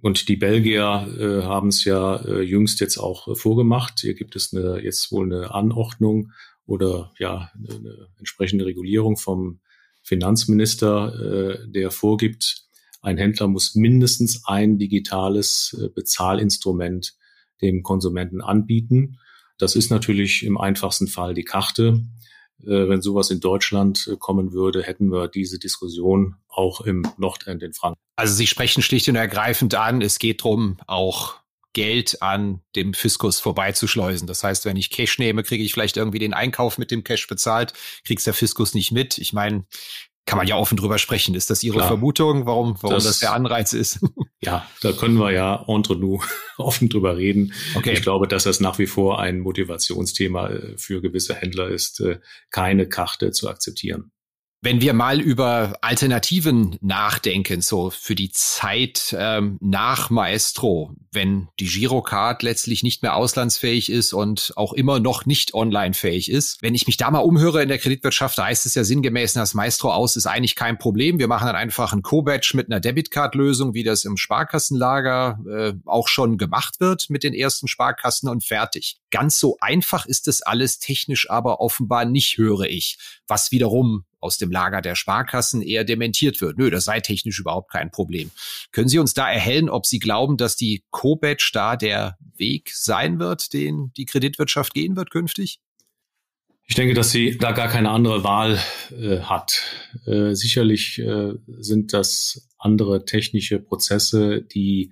Und 0.01 0.27
die 0.27 0.35
Belgier 0.35 1.07
äh, 1.17 1.43
haben 1.43 1.69
es 1.69 1.85
ja 1.85 2.17
äh, 2.17 2.41
jüngst 2.41 2.81
jetzt 2.81 2.97
auch 2.97 3.27
äh, 3.27 3.35
vorgemacht. 3.35 4.01
Hier 4.01 4.15
gibt 4.15 4.35
es 4.35 4.53
eine, 4.53 4.81
jetzt 4.81 5.11
wohl 5.11 5.33
eine 5.33 5.53
Anordnung 5.53 6.31
oder 6.65 7.13
ja 7.19 7.49
eine, 7.55 7.75
eine 7.75 8.07
entsprechende 8.19 8.65
Regulierung 8.65 9.17
vom 9.17 9.61
Finanzminister, 10.01 11.61
äh, 11.63 11.71
der 11.71 11.89
vorgibt, 11.89 12.63
ein 13.03 13.17
Händler 13.17 13.47
muss 13.47 13.75
mindestens 13.75 14.45
ein 14.45 14.77
digitales 14.77 15.77
äh, 15.77 15.89
Bezahlinstrument 15.89 17.13
dem 17.61 17.83
Konsumenten 17.83 18.41
anbieten. 18.41 19.19
Das 19.57 19.75
ist 19.75 19.91
natürlich 19.91 20.43
im 20.43 20.57
einfachsten 20.57 21.07
Fall 21.07 21.33
die 21.33 21.43
Karte. 21.43 22.01
Äh, 22.65 22.89
wenn 22.89 23.01
sowas 23.01 23.29
in 23.29 23.39
Deutschland 23.39 24.07
äh, 24.11 24.15
kommen 24.17 24.53
würde, 24.53 24.83
hätten 24.83 25.11
wir 25.11 25.27
diese 25.27 25.59
Diskussion 25.59 26.35
auch 26.47 26.81
im 26.81 27.03
Nordend 27.17 27.63
in 27.63 27.73
Frankreich. 27.73 28.01
Also 28.15 28.33
Sie 28.35 28.47
sprechen 28.47 28.81
schlicht 28.81 29.09
und 29.09 29.15
ergreifend 29.15 29.75
an, 29.75 30.01
es 30.01 30.19
geht 30.19 30.41
darum, 30.41 30.77
auch 30.87 31.35
Geld 31.73 32.21
an 32.21 32.61
dem 32.75 32.93
Fiskus 32.93 33.39
vorbeizuschleusen. 33.39 34.27
Das 34.27 34.43
heißt, 34.43 34.65
wenn 34.65 34.77
ich 34.77 34.91
Cash 34.91 35.17
nehme, 35.17 35.43
kriege 35.43 35.63
ich 35.63 35.73
vielleicht 35.73 35.97
irgendwie 35.97 36.19
den 36.19 36.33
Einkauf 36.33 36.77
mit 36.77 36.91
dem 36.91 37.03
Cash 37.03 37.27
bezahlt, 37.27 37.73
kriegt's 38.05 38.25
der 38.25 38.35
Fiskus 38.35 38.75
nicht 38.75 38.91
mit. 38.91 39.17
Ich 39.17 39.33
meine, 39.33 39.65
kann 40.25 40.37
man 40.37 40.47
ja 40.47 40.55
offen 40.55 40.77
drüber 40.77 40.97
sprechen. 40.97 41.35
Ist 41.35 41.49
das 41.49 41.63
Ihre 41.63 41.77
Klar. 41.77 41.87
Vermutung, 41.87 42.45
warum, 42.45 42.75
warum 42.81 42.95
das, 42.95 43.03
das, 43.03 43.19
der 43.19 43.33
Anreiz 43.33 43.73
ist? 43.73 43.99
Ja, 44.45 44.67
da 44.81 44.91
können 44.91 45.15
wir 45.19 45.31
ja 45.31 45.63
entre 45.69 45.95
nous 45.95 46.21
offen 46.57 46.89
drüber 46.89 47.15
reden. 47.15 47.53
Okay. 47.75 47.93
Ich 47.93 48.01
glaube, 48.01 48.27
dass 48.27 48.43
das 48.43 48.59
nach 48.59 48.77
wie 48.77 48.87
vor 48.87 49.19
ein 49.19 49.39
Motivationsthema 49.39 50.49
äh, 50.49 50.77
für 50.77 51.01
gewisse 51.01 51.33
Händler 51.33 51.69
ist, 51.69 52.01
äh, 52.01 52.19
keine 52.51 52.89
Karte 52.89 53.31
zu 53.31 53.47
akzeptieren. 53.47 54.11
Wenn 54.63 54.79
wir 54.79 54.93
mal 54.93 55.19
über 55.19 55.75
Alternativen 55.81 56.77
nachdenken, 56.79 57.59
so 57.59 57.89
für 57.89 58.15
die 58.15 58.31
Zeit 58.31 59.13
ähm, 59.19 59.57
nach 59.59 60.09
Maestro, 60.09 60.95
wenn 61.11 61.49
die 61.59 61.67
Girocard 61.67 62.43
letztlich 62.43 62.81
nicht 62.81 63.01
mehr 63.01 63.17
auslandsfähig 63.17 63.91
ist 63.91 64.13
und 64.13 64.53
auch 64.55 64.71
immer 64.71 65.01
noch 65.01 65.25
nicht 65.25 65.53
online-fähig 65.53 66.31
ist. 66.31 66.61
Wenn 66.61 66.75
ich 66.75 66.87
mich 66.87 66.95
da 66.95 67.11
mal 67.11 67.19
umhöre 67.19 67.61
in 67.61 67.67
der 67.67 67.77
Kreditwirtschaft, 67.77 68.37
da 68.37 68.45
heißt 68.45 68.65
es 68.65 68.73
ja 68.73 68.85
sinngemäß, 68.85 69.33
das 69.33 69.53
Maestro 69.53 69.91
aus 69.91 70.15
ist 70.15 70.27
eigentlich 70.27 70.55
kein 70.55 70.77
Problem. 70.77 71.19
Wir 71.19 71.27
machen 71.27 71.47
dann 71.47 71.57
einfach 71.57 71.91
ein 71.91 72.01
Co-Batch 72.01 72.53
mit 72.53 72.67
einer 72.67 72.79
Debitcard-Lösung, 72.79 73.73
wie 73.73 73.83
das 73.83 74.05
im 74.05 74.15
Sparkassenlager 74.15 75.39
äh, 75.45 75.73
auch 75.85 76.07
schon 76.07 76.37
gemacht 76.37 76.79
wird 76.79 77.09
mit 77.09 77.23
den 77.23 77.33
ersten 77.33 77.67
Sparkassen 77.67 78.29
und 78.29 78.45
fertig. 78.45 79.01
Ganz 79.13 79.37
so 79.37 79.57
einfach 79.61 80.07
ist 80.07 80.25
das 80.25 80.41
alles 80.41 80.79
technisch 80.79 81.29
aber 81.29 81.61
offenbar 81.61 82.03
nicht, 82.03 82.39
höre 82.39 82.61
ich, 82.61 82.97
was 83.27 83.51
wiederum 83.51 84.05
aus 84.19 84.39
dem 84.39 84.49
Lager 84.49 84.81
der 84.81 84.95
Sparkassen 84.95 85.61
eher 85.61 85.83
dementiert 85.83 86.41
wird. 86.41 86.57
Nö, 86.57 86.71
das 86.71 86.85
sei 86.85 86.99
technisch 86.99 87.37
überhaupt 87.39 87.69
kein 87.69 87.91
Problem. 87.91 88.31
Können 88.71 88.87
Sie 88.87 88.97
uns 88.97 89.13
da 89.13 89.31
erhellen, 89.31 89.69
ob 89.69 89.85
Sie 89.85 89.99
glauben, 89.99 90.37
dass 90.37 90.55
die 90.55 90.83
Co-Badge 90.89 91.51
da 91.53 91.75
der 91.75 92.17
Weg 92.37 92.71
sein 92.73 93.19
wird, 93.19 93.53
den 93.53 93.91
die 93.97 94.05
Kreditwirtschaft 94.05 94.73
gehen 94.73 94.95
wird 94.95 95.11
künftig? 95.11 95.59
Ich 96.65 96.73
denke, 96.73 96.95
dass 96.95 97.11
sie 97.11 97.37
da 97.37 97.51
gar 97.51 97.67
keine 97.67 97.91
andere 97.91 98.23
Wahl 98.23 98.57
äh, 98.89 99.19
hat. 99.19 99.61
Äh, 100.07 100.33
sicherlich 100.33 100.97
äh, 100.97 101.33
sind 101.59 101.93
das 101.93 102.49
andere 102.57 103.05
technische 103.05 103.59
Prozesse, 103.59 104.41
die 104.41 104.89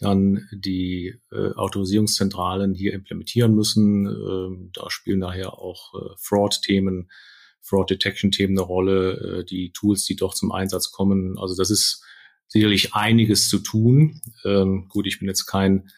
dann 0.00 0.48
die 0.52 1.14
äh, 1.30 1.52
Autorisierungszentralen 1.54 2.74
hier 2.74 2.92
implementieren 2.94 3.54
müssen. 3.54 4.06
Ähm, 4.06 4.70
da 4.72 4.90
spielen 4.90 5.20
daher 5.20 5.58
auch 5.58 5.94
äh, 5.94 6.14
Fraud-Themen 6.18 7.08
Fraud 7.62 7.90
Detection 7.90 8.30
Themen 8.30 8.58
eine 8.58 8.66
Rolle, 8.66 9.40
äh, 9.40 9.44
die 9.44 9.72
Tools, 9.72 10.04
die 10.04 10.16
doch 10.16 10.34
zum 10.34 10.52
Einsatz 10.52 10.90
kommen. 10.90 11.38
Also 11.38 11.54
das 11.56 11.70
ist 11.70 12.04
sicherlich 12.48 12.94
einiges 12.94 13.48
zu 13.48 13.58
tun. 13.58 14.20
Ähm, 14.44 14.88
gut, 14.88 15.06
ich 15.06 15.18
bin 15.20 15.28
jetzt 15.28 15.46
kein 15.46 15.88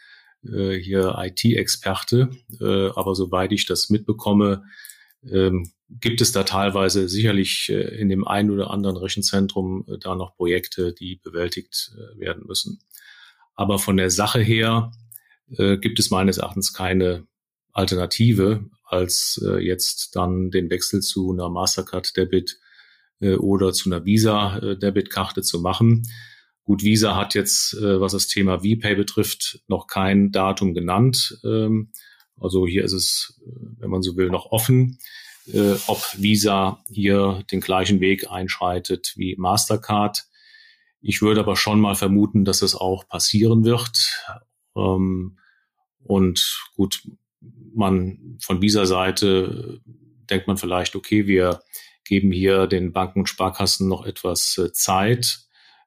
äh, 0.45 0.75
hier 0.75 1.17
IT-Experte, 1.19 2.31
äh, 2.61 2.89
aber 2.91 3.15
soweit 3.15 3.53
ich 3.53 3.65
das 3.65 3.91
mitbekomme, 3.91 4.65
ähm, 5.31 5.71
gibt 5.89 6.21
es 6.21 6.33
da 6.33 6.43
teilweise 6.43 7.09
sicherlich 7.09 7.69
äh, 7.71 7.97
in 7.97 8.09
dem 8.09 8.27
einen 8.27 8.51
oder 8.51 8.71
anderen 8.71 8.97
Rechenzentrum 8.97 9.87
äh, 9.89 9.99
da 9.99 10.15
noch 10.15 10.37
Projekte, 10.37 10.93
die 10.93 11.17
bewältigt 11.17 11.93
äh, 11.97 12.21
werden 12.21 12.45
müssen. 12.47 12.81
Aber 13.63 13.79
von 13.79 13.97
der 13.97 14.11
Sache 14.11 14.41
her 14.41 14.93
gibt 15.81 15.99
es 15.99 16.11
meines 16.11 16.39
Erachtens 16.39 16.73
keine 16.73 17.27
Alternative, 17.73 18.65
als 18.85 19.43
äh, 19.45 19.59
jetzt 19.59 20.15
dann 20.15 20.51
den 20.51 20.71
Wechsel 20.71 21.01
zu 21.01 21.33
einer 21.33 21.49
Mastercard 21.49 22.17
Debit 22.17 22.59
äh, 23.21 23.35
oder 23.35 23.73
zu 23.73 23.89
einer 23.89 24.05
Visa 24.05 24.59
äh, 24.59 25.43
zu 25.43 25.61
machen. 25.61 26.03
Gut, 26.65 26.83
Visa 26.85 27.17
hat 27.17 27.35
jetzt, 27.35 27.75
äh, 27.75 28.01
was 28.01 28.13
das 28.13 28.29
Thema 28.29 28.61
VPay 28.61 28.95
betrifft, 28.95 29.61
noch 29.67 29.87
kein 29.87 30.31
Datum 30.31 30.75
genannt. 30.75 31.39
Ähm, 31.43 31.93
also 32.39 32.67
hier 32.67 32.85
ist 32.85 32.93
es, 32.93 33.41
äh, 33.47 33.51
wenn 33.79 33.91
man 33.91 34.03
so 34.03 34.17
will, 34.17 34.29
noch 34.29 34.53
offen, 34.53 34.99
äh, 35.53 35.75
ob 35.87 35.99
Visa 36.19 36.85
hier 36.89 37.43
den 37.51 37.61
gleichen 37.61 38.01
Weg 38.01 38.31
einschreitet 38.31 39.15
wie 39.17 39.35
Mastercard. 39.37 40.25
Ich 41.03 41.21
würde 41.21 41.41
aber 41.41 41.57
schon 41.57 41.81
mal 41.81 41.97
vermuten, 41.97 42.45
dass 42.45 42.63
es 42.63 42.75
auch 42.75 43.07
passieren 43.09 43.65
wird. 43.65 44.25
Ähm, 44.77 45.39
und 46.05 46.61
gut, 46.77 47.03
man 47.75 48.39
von 48.41 48.61
dieser 48.61 48.87
Seite 48.87 49.81
denkt 50.31 50.47
man 50.47 50.57
vielleicht, 50.57 50.95
okay, 50.95 51.27
wir 51.27 51.61
geben 52.05 52.33
hier 52.33 52.67
den 52.67 52.93
Banken 52.93 53.21
und 53.21 53.29
Sparkassen 53.29 53.89
noch 53.89 54.05
etwas 54.05 54.59
äh, 54.59 54.73
Zeit. 54.73 55.41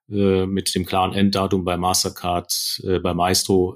Äh, 0.10 0.46
mit 0.46 0.74
dem 0.76 0.86
klaren 0.86 1.14
Enddatum 1.14 1.64
bei 1.64 1.78
Mastercard, 1.78 2.82
äh, 2.84 3.00
bei 3.00 3.14
Maestro 3.14 3.76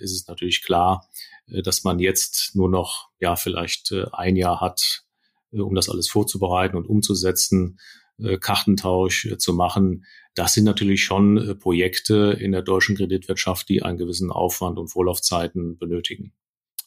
ist 0.00 0.12
es 0.12 0.28
natürlich 0.28 0.62
klar, 0.62 1.08
dass 1.46 1.82
man 1.82 1.98
jetzt 1.98 2.54
nur 2.54 2.68
noch 2.68 3.08
ja 3.20 3.34
vielleicht 3.34 3.92
ein 4.12 4.36
Jahr 4.36 4.60
hat, 4.60 5.02
um 5.50 5.74
das 5.74 5.88
alles 5.88 6.08
vorzubereiten 6.08 6.76
und 6.76 6.86
umzusetzen, 6.86 7.78
Kartentausch 8.40 9.28
zu 9.38 9.54
machen. 9.54 10.04
Das 10.38 10.54
sind 10.54 10.62
natürlich 10.62 11.02
schon 11.02 11.58
Projekte 11.58 12.38
in 12.38 12.52
der 12.52 12.62
deutschen 12.62 12.96
Kreditwirtschaft, 12.96 13.68
die 13.68 13.82
einen 13.82 13.98
gewissen 13.98 14.30
Aufwand 14.30 14.78
und 14.78 14.86
Vorlaufzeiten 14.86 15.78
benötigen. 15.78 16.32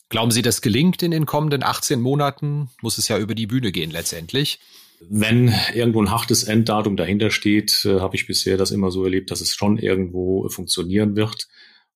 Glauben 0.08 0.32
Sie, 0.32 0.42
das 0.42 0.62
gelingt 0.62 1.04
in 1.04 1.12
den 1.12 1.26
kommenden 1.26 1.62
18 1.62 2.00
Monaten? 2.00 2.70
Muss 2.82 2.98
es 2.98 3.10
ja 3.10 3.18
über 3.18 3.36
die 3.36 3.48
Bühne 3.48 3.74
gehen 3.74 3.92
letztendlich. 3.92 4.62
Wenn 5.10 5.54
irgendwo 5.74 6.02
ein 6.02 6.12
hartes 6.12 6.46
Enddatum 6.46 6.96
dahinter 6.96 7.30
steht, 7.30 7.84
äh, 7.84 8.00
habe 8.00 8.16
ich 8.16 8.26
bisher 8.26 8.56
das 8.56 8.72
immer 8.72 8.90
so 8.90 9.04
erlebt, 9.04 9.32
dass 9.32 9.42
es 9.42 9.54
schon 9.54 9.78
irgendwo 9.78 10.48
funktionieren 10.48 11.18
wird. 11.18 11.50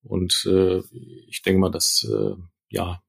Und 0.03 0.45
äh, 0.51 0.81
ich 1.29 1.41
denke 1.41 1.61
mal, 1.61 1.71
dass 1.71 2.05
äh, 2.11 2.35
ja 2.69 3.01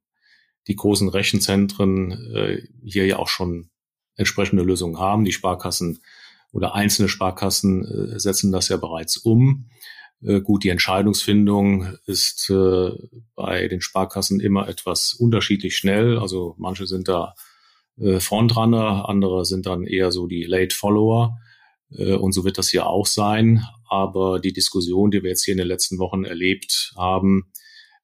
die 0.69 0.77
großen 0.77 1.09
Rechenzentren 1.09 2.13
äh, 2.33 2.63
hier 2.85 3.07
ja 3.07 3.17
auch 3.19 3.29
schon 3.29 3.71
entsprechende 4.15 4.63
Lösungen 4.63 5.01
haben. 5.01 5.25
Die 5.25 5.33
Sparkassen 5.33 5.99
oder 6.57 6.75
einzelne 6.75 7.09
Sparkassen 7.09 7.85
äh, 7.85 8.19
setzen 8.19 8.51
das 8.51 8.69
ja 8.71 8.79
bereits 8.79 9.19
um. 9.19 9.67
Äh, 10.23 10.41
gut, 10.41 10.65
die 10.65 10.71
Entscheidungsfindung 10.71 11.99
ist 12.07 12.49
äh, 12.49 12.91
bei 13.35 13.69
den 13.69 13.83
Sparkassen 13.83 14.41
immer 14.41 14.67
etwas 14.67 15.13
unterschiedlich 15.13 15.77
schnell. 15.77 16.19
Also 16.19 16.55
manche 16.57 16.87
sind 16.87 17.09
da 17.09 17.35
äh, 17.99 18.21
Frontrunner, 18.21 19.07
andere 19.07 19.45
sind 19.45 19.67
dann 19.67 19.85
eher 19.85 20.11
so 20.13 20.27
die 20.27 20.45
Late 20.45 20.75
Follower. 20.75 21.37
Äh, 21.91 22.15
und 22.15 22.33
so 22.33 22.45
wird 22.45 22.57
das 22.57 22.71
hier 22.71 22.87
auch 22.87 23.07
sein. 23.07 23.63
Aber 23.91 24.41
die 24.41 24.55
Diskussion, 24.55 25.11
die 25.11 25.23
wir 25.23 25.31
jetzt 25.31 25.45
hier 25.45 25.53
in 25.53 25.59
den 25.59 25.69
letzten 25.69 25.99
Wochen 25.99 26.25
erlebt 26.25 26.95
haben, 26.97 27.53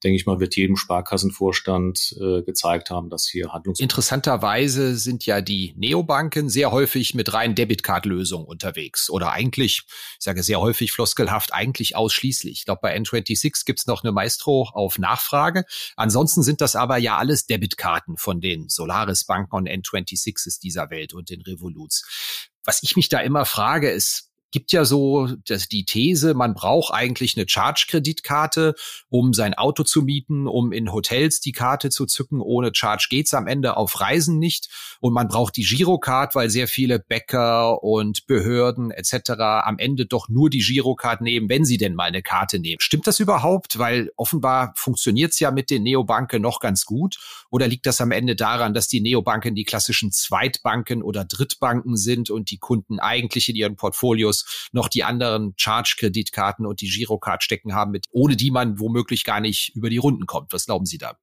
denke 0.02 0.16
ich 0.16 0.26
mal, 0.26 0.40
wird 0.40 0.56
jedem 0.56 0.76
Sparkassenvorstand 0.76 2.16
äh, 2.20 2.42
gezeigt 2.42 2.90
haben, 2.90 3.10
dass 3.10 3.26
hier 3.26 3.52
Handlungs... 3.52 3.80
Interessanterweise 3.80 4.96
sind 4.96 5.26
ja 5.26 5.40
die 5.40 5.74
Neobanken 5.76 6.48
sehr 6.48 6.72
häufig 6.72 7.14
mit 7.14 7.32
rein 7.32 7.54
Debitcard-Lösungen 7.54 8.46
unterwegs. 8.46 9.10
Oder 9.10 9.32
eigentlich, 9.32 9.82
ich 9.86 10.24
sage 10.24 10.42
sehr 10.42 10.60
häufig 10.60 10.92
floskelhaft, 10.92 11.54
eigentlich 11.54 11.96
ausschließlich. 11.96 12.52
Ich 12.52 12.64
glaube, 12.64 12.80
bei 12.82 12.96
N26 12.96 13.64
gibt's 13.64 13.86
noch 13.86 14.02
eine 14.02 14.12
Maestro 14.12 14.68
auf 14.72 14.98
Nachfrage. 14.98 15.64
Ansonsten 15.96 16.42
sind 16.42 16.60
das 16.60 16.76
aber 16.76 16.96
ja 16.98 17.18
alles 17.18 17.46
Debitkarten 17.46 18.16
von 18.16 18.40
den 18.40 18.68
Solaris-Banken 18.68 19.54
und 19.54 19.68
N26s 19.68 20.60
dieser 20.60 20.90
Welt 20.90 21.14
und 21.14 21.30
den 21.30 21.42
Revoluts. 21.42 22.48
Was 22.64 22.82
ich 22.82 22.96
mich 22.96 23.08
da 23.08 23.20
immer 23.20 23.44
frage, 23.44 23.90
ist, 23.90 24.31
gibt 24.52 24.70
ja 24.70 24.84
so 24.84 25.28
dass 25.46 25.68
die 25.68 25.84
These, 25.84 26.34
man 26.34 26.54
braucht 26.54 26.92
eigentlich 26.94 27.36
eine 27.36 27.48
Charge-Kreditkarte, 27.48 28.74
um 29.08 29.32
sein 29.32 29.54
Auto 29.54 29.82
zu 29.82 30.02
mieten, 30.02 30.46
um 30.46 30.72
in 30.72 30.92
Hotels 30.92 31.40
die 31.40 31.52
Karte 31.52 31.90
zu 31.90 32.06
zücken. 32.06 32.40
Ohne 32.40 32.70
Charge 32.74 33.06
geht's 33.10 33.34
am 33.34 33.46
Ende 33.46 33.76
auf 33.76 34.00
Reisen 34.00 34.38
nicht. 34.38 34.68
Und 35.00 35.14
man 35.14 35.28
braucht 35.28 35.56
die 35.56 35.64
Girocard, 35.64 36.34
weil 36.34 36.50
sehr 36.50 36.68
viele 36.68 36.98
Bäcker 36.98 37.82
und 37.82 38.26
Behörden 38.26 38.90
etc. 38.90 39.30
am 39.64 39.78
Ende 39.78 40.06
doch 40.06 40.28
nur 40.28 40.50
die 40.50 40.60
Girocard 40.60 41.22
nehmen, 41.22 41.48
wenn 41.48 41.64
sie 41.64 41.78
denn 41.78 41.94
mal 41.94 42.04
eine 42.04 42.22
Karte 42.22 42.58
nehmen. 42.58 42.80
Stimmt 42.80 43.06
das 43.06 43.20
überhaupt? 43.20 43.78
Weil 43.78 44.12
offenbar 44.16 44.74
funktioniert's 44.76 45.40
ja 45.40 45.50
mit 45.50 45.70
den 45.70 45.82
Neobanken 45.82 46.42
noch 46.42 46.60
ganz 46.60 46.84
gut. 46.84 47.16
Oder 47.50 47.66
liegt 47.68 47.86
das 47.86 48.00
am 48.00 48.10
Ende 48.10 48.36
daran, 48.36 48.74
dass 48.74 48.86
die 48.86 49.00
Neobanken 49.00 49.54
die 49.54 49.64
klassischen 49.64 50.12
Zweitbanken 50.12 51.02
oder 51.02 51.24
Drittbanken 51.24 51.96
sind 51.96 52.30
und 52.30 52.50
die 52.50 52.58
Kunden 52.58 53.00
eigentlich 53.00 53.48
in 53.48 53.56
ihren 53.56 53.76
Portfolios 53.76 54.41
noch 54.72 54.88
die 54.88 55.04
anderen 55.04 55.52
Charge-Kreditkarten 55.56 56.66
und 56.66 56.80
die 56.80 56.88
Girocard 56.88 57.42
stecken 57.42 57.74
haben, 57.74 57.90
mit, 57.90 58.06
ohne 58.10 58.36
die 58.36 58.50
man 58.50 58.78
womöglich 58.78 59.24
gar 59.24 59.40
nicht 59.40 59.74
über 59.74 59.90
die 59.90 59.98
Runden 59.98 60.26
kommt. 60.26 60.52
Was 60.52 60.66
glauben 60.66 60.86
Sie 60.86 60.98
da? 60.98 61.18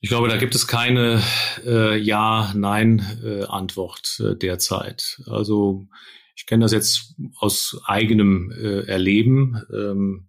Ich 0.00 0.10
glaube, 0.10 0.28
da 0.28 0.36
gibt 0.36 0.54
es 0.54 0.66
keine 0.66 1.22
äh, 1.64 1.96
Ja-Nein-Antwort 1.98 4.20
äh, 4.20 4.36
derzeit. 4.36 5.22
Also 5.26 5.88
ich 6.36 6.44
kenne 6.46 6.64
das 6.64 6.72
jetzt 6.72 7.14
aus 7.38 7.80
eigenem 7.86 8.52
äh, 8.52 8.86
Erleben. 8.86 9.62
Ähm, 9.72 10.28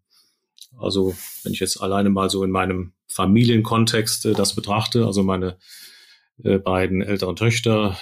also 0.77 1.15
wenn 1.43 1.53
ich 1.53 1.60
jetzt 1.60 1.81
alleine 1.81 2.10
mal 2.10 2.29
so 2.29 2.43
in 2.43 2.51
meinem 2.51 2.93
Familienkontext 3.07 4.27
äh, 4.27 4.34
das 4.34 4.55
betrachte, 4.55 5.05
also 5.05 5.24
meine 5.24 5.57
äh, 6.43 6.60
beiden 6.60 7.01
älteren 7.01 7.36
Töchter, 7.36 7.98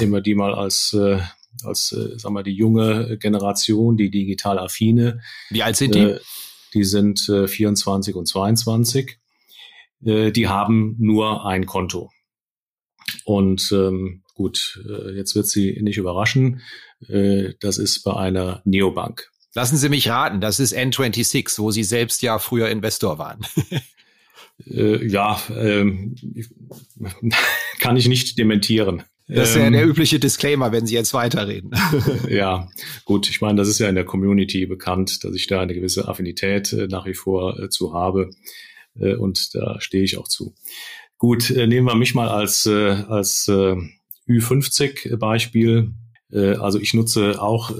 nehmen 0.00 0.12
wir 0.12 0.22
die 0.22 0.34
mal 0.34 0.54
als, 0.54 0.94
äh, 0.94 1.20
als 1.64 1.92
äh, 1.92 2.18
sagen 2.18 2.34
wir, 2.34 2.42
die 2.42 2.54
junge 2.54 3.18
Generation, 3.18 3.96
die 3.96 4.10
digital 4.10 4.58
affine. 4.58 5.20
Wie 5.50 5.62
alt 5.62 5.76
sind 5.76 5.94
die? 5.94 6.00
Äh, 6.00 6.20
die 6.74 6.84
sind 6.84 7.28
äh, 7.28 7.46
24 7.46 8.14
und 8.14 8.26
22. 8.26 9.18
Äh, 10.04 10.32
die 10.32 10.48
haben 10.48 10.96
nur 10.98 11.46
ein 11.46 11.66
Konto. 11.66 12.10
Und 13.24 13.70
ähm, 13.72 14.22
gut, 14.34 14.82
äh, 14.88 15.14
jetzt 15.16 15.34
wird 15.34 15.46
sie 15.46 15.78
nicht 15.82 15.98
überraschen. 15.98 16.62
Äh, 17.08 17.54
das 17.60 17.78
ist 17.78 18.02
bei 18.02 18.14
einer 18.14 18.62
Neobank. 18.64 19.30
Lassen 19.54 19.76
Sie 19.76 19.90
mich 19.90 20.08
raten, 20.08 20.40
das 20.40 20.60
ist 20.60 20.74
N26, 20.74 21.58
wo 21.58 21.70
Sie 21.70 21.84
selbst 21.84 22.22
ja 22.22 22.38
früher 22.38 22.70
Investor 22.70 23.18
waren. 23.18 23.44
äh, 24.66 25.06
ja, 25.06 25.40
ähm, 25.50 26.14
kann 27.78 27.96
ich 27.98 28.08
nicht 28.08 28.38
dementieren. 28.38 29.02
Das 29.34 29.50
ist 29.50 29.56
ja 29.56 29.70
der 29.70 29.82
ähm, 29.82 29.90
übliche 29.90 30.18
Disclaimer, 30.18 30.72
wenn 30.72 30.86
Sie 30.86 30.94
jetzt 30.94 31.14
weiterreden. 31.14 31.70
ja, 32.28 32.68
gut, 33.04 33.28
ich 33.30 33.40
meine, 33.40 33.56
das 33.56 33.68
ist 33.68 33.78
ja 33.78 33.88
in 33.88 33.94
der 33.94 34.04
Community 34.04 34.66
bekannt, 34.66 35.24
dass 35.24 35.34
ich 35.34 35.46
da 35.46 35.60
eine 35.60 35.74
gewisse 35.74 36.08
Affinität 36.08 36.72
äh, 36.72 36.86
nach 36.88 37.06
wie 37.06 37.14
vor 37.14 37.58
äh, 37.58 37.68
zu 37.68 37.94
habe. 37.94 38.30
Äh, 38.98 39.14
und 39.14 39.54
da 39.54 39.80
stehe 39.80 40.04
ich 40.04 40.18
auch 40.18 40.28
zu. 40.28 40.54
Gut, 41.18 41.50
nehmen 41.50 41.86
wir 41.86 41.94
mich 41.94 42.14
mal 42.14 42.28
als, 42.28 42.66
als 42.66 43.46
äh, 43.48 43.76
Ü50-Beispiel. 44.28 45.92
Äh, 46.32 46.54
also 46.54 46.80
ich 46.80 46.94
nutze 46.94 47.40
auch 47.40 47.70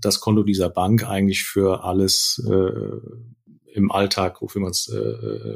das 0.00 0.20
Konto 0.20 0.44
dieser 0.44 0.70
Bank 0.70 1.04
eigentlich 1.04 1.42
für 1.42 1.84
alles 1.84 2.42
im 3.74 3.90
Alltag, 3.90 4.40
wofür 4.40 4.60
man 4.60 4.70
es 4.70 4.92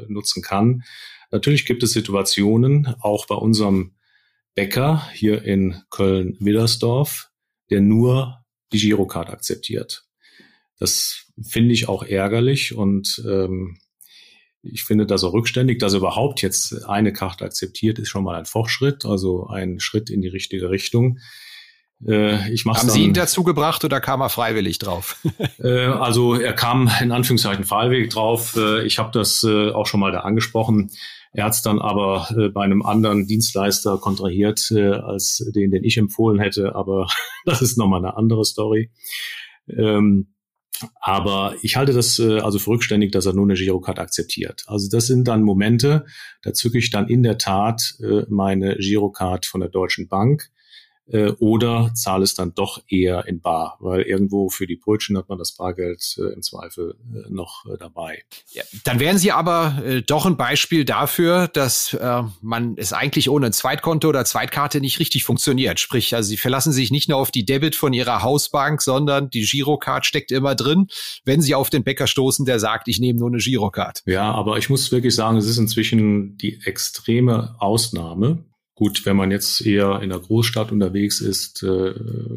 nutzen 0.07 0.41
kann. 0.41 0.83
Natürlich 1.31 1.65
gibt 1.65 1.83
es 1.83 1.91
Situationen, 1.91 2.95
auch 2.99 3.27
bei 3.27 3.35
unserem 3.35 3.91
Bäcker 4.57 5.07
hier 5.13 5.43
in 5.43 5.83
Köln-Widdersdorf, 5.91 7.29
der 7.69 7.79
nur 7.79 8.43
die 8.73 8.79
Girocard 8.79 9.29
akzeptiert. 9.29 10.05
Das 10.79 11.27
finde 11.43 11.73
ich 11.75 11.87
auch 11.87 12.01
ärgerlich 12.01 12.75
und 12.75 13.23
ähm, 13.29 13.77
ich 14.63 14.83
finde 14.83 15.05
das 15.05 15.23
auch 15.23 15.33
rückständig, 15.33 15.77
dass 15.77 15.93
er 15.93 15.99
überhaupt 15.99 16.41
jetzt 16.41 16.85
eine 16.85 17.13
Karte 17.13 17.45
akzeptiert, 17.45 17.99
ist 17.99 18.09
schon 18.09 18.23
mal 18.23 18.35
ein 18.35 18.45
Fortschritt, 18.45 19.05
also 19.05 19.45
ein 19.45 19.79
Schritt 19.79 20.09
in 20.09 20.21
die 20.21 20.27
richtige 20.27 20.71
Richtung. 20.71 21.19
Äh, 22.05 22.51
ich 22.51 22.65
mach's 22.65 22.79
Haben 22.79 22.87
dann, 22.87 22.95
Sie 22.95 23.03
ihn 23.03 23.13
dazu 23.13 23.43
gebracht 23.43 23.83
oder 23.83 23.99
kam 23.99 24.21
er 24.21 24.29
freiwillig 24.29 24.79
drauf? 24.79 25.17
äh, 25.59 25.85
also 25.85 26.35
er 26.35 26.53
kam 26.53 26.91
in 27.01 27.11
Anführungszeichen 27.11 27.63
freiwillig 27.63 28.11
drauf. 28.11 28.55
Äh, 28.57 28.85
ich 28.85 28.99
habe 28.99 29.11
das 29.11 29.43
auch 29.43 29.85
schon 29.85 29.99
mal 29.99 30.11
da 30.11 30.19
angesprochen. 30.19 30.91
Er 31.37 31.45
hat 31.45 31.53
es 31.53 31.61
dann 31.61 31.79
aber 31.79 32.27
äh, 32.35 32.49
bei 32.49 32.63
einem 32.63 32.81
anderen 32.81 33.27
Dienstleister 33.27 33.99
kontrahiert, 33.99 34.71
äh, 34.71 34.89
als 34.89 35.45
den, 35.53 35.69
den 35.69 35.83
ich 35.83 35.97
empfohlen 35.97 36.39
hätte. 36.39 36.73
Aber 36.73 37.07
das 37.45 37.61
ist 37.61 37.77
nochmal 37.77 38.03
eine 38.03 38.17
andere 38.17 38.43
Story. 38.43 38.91
Ähm, 39.69 40.33
aber 40.99 41.55
ich 41.61 41.75
halte 41.75 41.93
das 41.93 42.17
äh, 42.17 42.39
also 42.39 42.57
für 42.57 42.71
rückständig, 42.71 43.11
dass 43.11 43.27
er 43.27 43.33
nur 43.33 43.45
eine 43.45 43.53
Girocard 43.53 43.99
akzeptiert. 43.99 44.63
Also 44.65 44.87
das 44.89 45.05
sind 45.05 45.27
dann 45.27 45.43
Momente, 45.43 46.05
da 46.41 46.53
zücke 46.53 46.79
ich 46.79 46.89
dann 46.89 47.07
in 47.07 47.21
der 47.21 47.37
Tat 47.37 47.95
meine 48.29 48.77
Girocard 48.77 49.45
von 49.45 49.61
der 49.61 49.69
Deutschen 49.69 50.07
Bank 50.07 50.49
äh, 51.09 51.31
oder 51.39 51.91
zahle 51.93 52.23
es 52.23 52.33
dann 52.35 52.53
doch 52.53 52.81
eher 52.89 53.25
in 53.27 53.41
Bar, 53.41 53.77
weil 53.79 54.01
irgendwo 54.01 54.49
für 54.49 54.67
die 54.67 54.75
Brötchen 54.75 55.17
hat 55.17 55.29
man 55.29 55.37
das 55.37 55.53
Bargeld 55.53 56.17
äh, 56.17 56.33
im 56.33 56.41
Zweifel 56.41 56.95
äh, 57.13 57.29
noch 57.29 57.65
äh, 57.65 57.77
dabei. 57.77 58.23
Ja, 58.51 58.63
dann 58.83 58.99
wären 58.99 59.17
Sie 59.17 59.31
aber 59.31 59.81
äh, 59.85 60.01
doch 60.01 60.25
ein 60.25 60.37
Beispiel 60.37 60.85
dafür, 60.85 61.47
dass 61.47 61.97
man 62.41 62.75
es 62.77 62.93
eigentlich 62.93 63.29
ohne 63.29 63.47
ein 63.47 63.53
Zweitkonto 63.53 64.09
oder 64.09 64.25
Zweitkarte 64.25 64.79
nicht 64.81 64.99
richtig 64.99 65.23
funktioniert. 65.23 65.79
Sprich, 65.79 66.13
also 66.15 66.27
Sie 66.27 66.37
verlassen 66.37 66.71
sich 66.71 66.91
nicht 66.91 67.09
nur 67.09 67.17
auf 67.17 67.31
die 67.31 67.45
Debit 67.45 67.75
von 67.75 67.93
Ihrer 67.93 68.21
Hausbank, 68.21 68.81
sondern 68.81 69.29
die 69.29 69.45
Girocard 69.45 70.05
steckt 70.05 70.31
immer 70.31 70.55
drin, 70.55 70.87
wenn 71.25 71.41
Sie 71.41 71.55
auf 71.55 71.69
den 71.69 71.83
Bäcker 71.83 72.07
stoßen, 72.07 72.45
der 72.45 72.59
sagt, 72.59 72.87
ich 72.87 72.99
nehme 72.99 73.19
nur 73.19 73.29
eine 73.29 73.37
Girocard. 73.37 74.03
Ja, 74.05 74.31
aber 74.31 74.57
ich 74.57 74.69
muss 74.69 74.91
wirklich 74.91 75.15
sagen, 75.15 75.37
es 75.37 75.47
ist 75.47 75.57
inzwischen 75.57 76.37
die 76.37 76.59
extreme 76.63 77.55
Ausnahme. 77.59 78.43
Gut, 78.77 79.07
wenn 79.07 79.15
man 79.15 79.31
jetzt 79.31 79.65
eher 79.65 80.03
in 80.03 80.11
der 80.11 80.19
Großstadt 80.19 80.71
unterwegs 80.71 81.19
ist, 81.19 81.63
äh, 81.63 81.95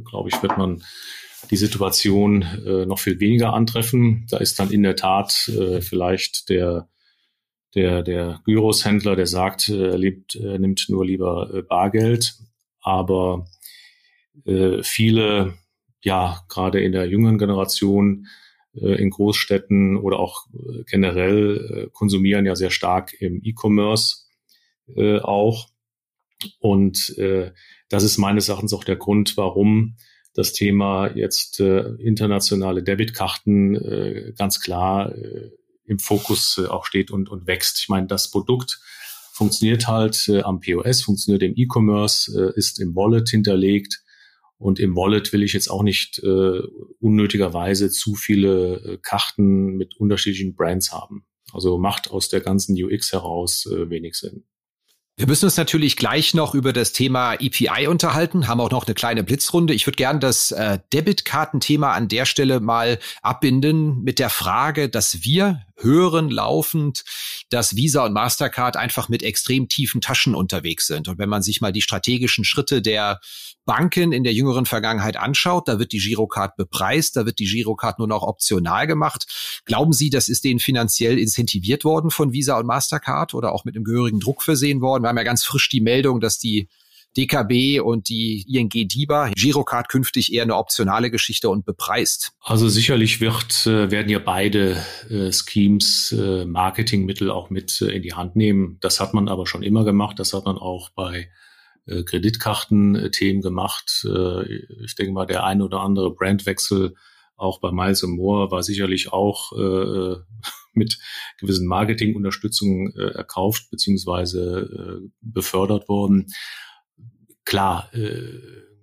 glaube 0.08 0.30
ich, 0.30 0.42
wird 0.42 0.56
man 0.56 0.82
die 1.50 1.56
Situation 1.58 2.40
äh, 2.40 2.86
noch 2.86 2.98
viel 2.98 3.20
weniger 3.20 3.52
antreffen. 3.52 4.26
Da 4.30 4.38
ist 4.38 4.58
dann 4.58 4.70
in 4.70 4.82
der 4.82 4.96
Tat 4.96 5.48
äh, 5.48 5.82
vielleicht 5.82 6.48
der 6.48 6.88
der 7.74 8.02
der 8.02 8.40
Gyroshändler, 8.46 9.16
der 9.16 9.26
sagt, 9.26 9.68
äh, 9.68 9.90
er 9.90 9.98
liebt, 9.98 10.34
äh, 10.34 10.58
nimmt 10.58 10.86
nur 10.88 11.04
lieber 11.04 11.52
äh, 11.52 11.62
Bargeld, 11.62 12.34
aber 12.80 13.46
viele, 14.82 15.52
ja 16.02 16.40
gerade 16.48 16.80
in 16.80 16.92
der 16.92 17.06
jüngeren 17.06 17.36
Generation 17.36 18.26
in 18.72 19.10
Großstädten 19.10 19.98
oder 19.98 20.18
auch 20.18 20.46
generell 20.86 21.90
konsumieren 21.92 22.46
ja 22.46 22.56
sehr 22.56 22.70
stark 22.70 23.12
im 23.20 23.42
E-Commerce 23.44 24.28
auch 24.96 25.68
und 26.58 27.16
äh, 27.18 27.52
das 27.88 28.04
ist 28.04 28.18
meines 28.18 28.48
Erachtens 28.48 28.72
auch 28.72 28.84
der 28.84 28.96
Grund, 28.96 29.36
warum 29.36 29.96
das 30.34 30.52
Thema 30.52 31.14
jetzt 31.16 31.60
äh, 31.60 31.94
internationale 31.96 32.82
Debitkarten 32.82 33.74
äh, 33.74 34.32
ganz 34.36 34.60
klar 34.60 35.14
äh, 35.14 35.50
im 35.84 35.98
Fokus 35.98 36.58
äh, 36.58 36.68
auch 36.68 36.86
steht 36.86 37.10
und, 37.10 37.28
und 37.28 37.46
wächst. 37.46 37.80
Ich 37.80 37.88
meine, 37.88 38.06
das 38.06 38.30
Produkt 38.30 38.80
funktioniert 39.32 39.88
halt 39.88 40.28
äh, 40.28 40.42
am 40.42 40.60
POS, 40.60 41.02
funktioniert 41.02 41.42
im 41.42 41.54
E-Commerce, 41.56 42.52
äh, 42.54 42.56
ist 42.56 42.78
im 42.78 42.94
Wallet 42.94 43.28
hinterlegt. 43.28 44.02
Und 44.56 44.78
im 44.78 44.94
Wallet 44.94 45.32
will 45.32 45.42
ich 45.42 45.54
jetzt 45.54 45.70
auch 45.70 45.82
nicht 45.82 46.18
äh, 46.22 46.60
unnötigerweise 47.00 47.90
zu 47.90 48.14
viele 48.14 48.74
äh, 48.76 48.98
Karten 49.02 49.76
mit 49.76 49.96
unterschiedlichen 49.96 50.54
Brands 50.54 50.92
haben. 50.92 51.24
Also 51.52 51.78
macht 51.78 52.10
aus 52.10 52.28
der 52.28 52.40
ganzen 52.40 52.80
UX 52.80 53.12
heraus 53.12 53.66
äh, 53.66 53.88
wenig 53.88 54.14
Sinn. 54.14 54.44
Wir 55.20 55.26
müssen 55.26 55.44
uns 55.44 55.58
natürlich 55.58 55.98
gleich 55.98 56.32
noch 56.32 56.54
über 56.54 56.72
das 56.72 56.94
Thema 56.94 57.34
EPI 57.34 57.88
unterhalten, 57.88 58.48
haben 58.48 58.58
auch 58.58 58.70
noch 58.70 58.86
eine 58.86 58.94
kleine 58.94 59.22
Blitzrunde. 59.22 59.74
Ich 59.74 59.86
würde 59.86 59.96
gerne 59.96 60.18
das 60.18 60.50
äh, 60.50 60.78
Debitkartenthema 60.94 61.92
an 61.92 62.08
der 62.08 62.24
Stelle 62.24 62.60
mal 62.60 62.98
abbinden 63.20 64.02
mit 64.02 64.18
der 64.18 64.30
Frage, 64.30 64.88
dass 64.88 65.22
wir 65.22 65.66
hören 65.76 66.30
laufend, 66.30 67.04
dass 67.50 67.76
Visa 67.76 68.06
und 68.06 68.14
Mastercard 68.14 68.78
einfach 68.78 69.10
mit 69.10 69.22
extrem 69.22 69.68
tiefen 69.68 70.00
Taschen 70.00 70.34
unterwegs 70.34 70.86
sind. 70.86 71.06
Und 71.06 71.18
wenn 71.18 71.28
man 71.28 71.42
sich 71.42 71.60
mal 71.60 71.70
die 71.70 71.82
strategischen 71.82 72.44
Schritte 72.44 72.80
der 72.80 73.20
Banken 73.64 74.12
in 74.12 74.24
der 74.24 74.32
jüngeren 74.32 74.66
Vergangenheit 74.66 75.16
anschaut, 75.16 75.68
da 75.68 75.78
wird 75.78 75.92
die 75.92 75.98
Girocard 75.98 76.56
bepreist, 76.56 77.16
da 77.16 77.26
wird 77.26 77.38
die 77.38 77.46
Girocard 77.46 77.98
nur 77.98 78.08
noch 78.08 78.22
optional 78.22 78.86
gemacht. 78.86 79.26
Glauben 79.64 79.92
Sie, 79.92 80.10
das 80.10 80.28
ist 80.28 80.44
denen 80.44 80.60
finanziell 80.60 81.18
incentiviert 81.18 81.84
worden 81.84 82.10
von 82.10 82.32
Visa 82.32 82.58
und 82.58 82.66
Mastercard 82.66 83.34
oder 83.34 83.52
auch 83.52 83.64
mit 83.64 83.76
einem 83.76 83.84
gehörigen 83.84 84.20
Druck 84.20 84.42
versehen 84.42 84.80
worden? 84.80 85.04
Wir 85.04 85.08
haben 85.08 85.18
ja 85.18 85.22
ganz 85.22 85.44
frisch 85.44 85.68
die 85.68 85.80
Meldung, 85.80 86.20
dass 86.20 86.38
die 86.38 86.68
DKB 87.16 87.80
und 87.80 88.08
die 88.08 88.44
ING 88.48 88.68
DIBA 88.70 89.30
Girocard 89.34 89.88
künftig 89.88 90.32
eher 90.32 90.44
eine 90.44 90.56
optionale 90.56 91.10
Geschichte 91.10 91.48
und 91.48 91.64
bepreist? 91.64 92.32
Also 92.40 92.68
sicherlich 92.68 93.20
wird, 93.20 93.66
äh, 93.66 93.90
werden 93.90 94.08
ja 94.08 94.20
beide 94.20 94.76
äh, 95.08 95.32
Schemes 95.32 96.12
äh, 96.12 96.44
Marketingmittel 96.44 97.30
auch 97.30 97.50
mit 97.50 97.80
äh, 97.82 97.90
in 97.90 98.02
die 98.02 98.14
Hand 98.14 98.36
nehmen. 98.36 98.78
Das 98.80 99.00
hat 99.00 99.12
man 99.12 99.28
aber 99.28 99.46
schon 99.46 99.62
immer 99.62 99.84
gemacht. 99.84 100.18
Das 100.18 100.32
hat 100.32 100.44
man 100.44 100.56
auch 100.56 100.90
bei 100.90 101.28
äh, 101.90 102.02
Kreditkartenthemen 102.04 103.42
gemacht. 103.42 104.06
Äh, 104.06 104.44
ich 104.84 104.94
denke 104.94 105.12
mal, 105.12 105.26
der 105.26 105.44
ein 105.44 105.62
oder 105.62 105.80
andere 105.80 106.14
Brandwechsel 106.14 106.94
auch 107.36 107.60
bei 107.60 107.72
Miles 107.72 108.02
Moore 108.02 108.50
war 108.50 108.62
sicherlich 108.62 109.12
auch 109.12 109.52
äh, 109.52 110.16
mit 110.72 110.98
gewissen 111.38 111.66
Marketingunterstützungen 111.66 112.94
äh, 112.96 113.12
erkauft 113.12 113.70
beziehungsweise 113.70 115.00
äh, 115.02 115.08
befördert 115.20 115.88
worden. 115.88 116.26
Klar, 117.44 117.92
äh, 117.94 118.38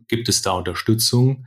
gibt 0.08 0.28
es 0.28 0.42
da 0.42 0.52
Unterstützung. 0.52 1.46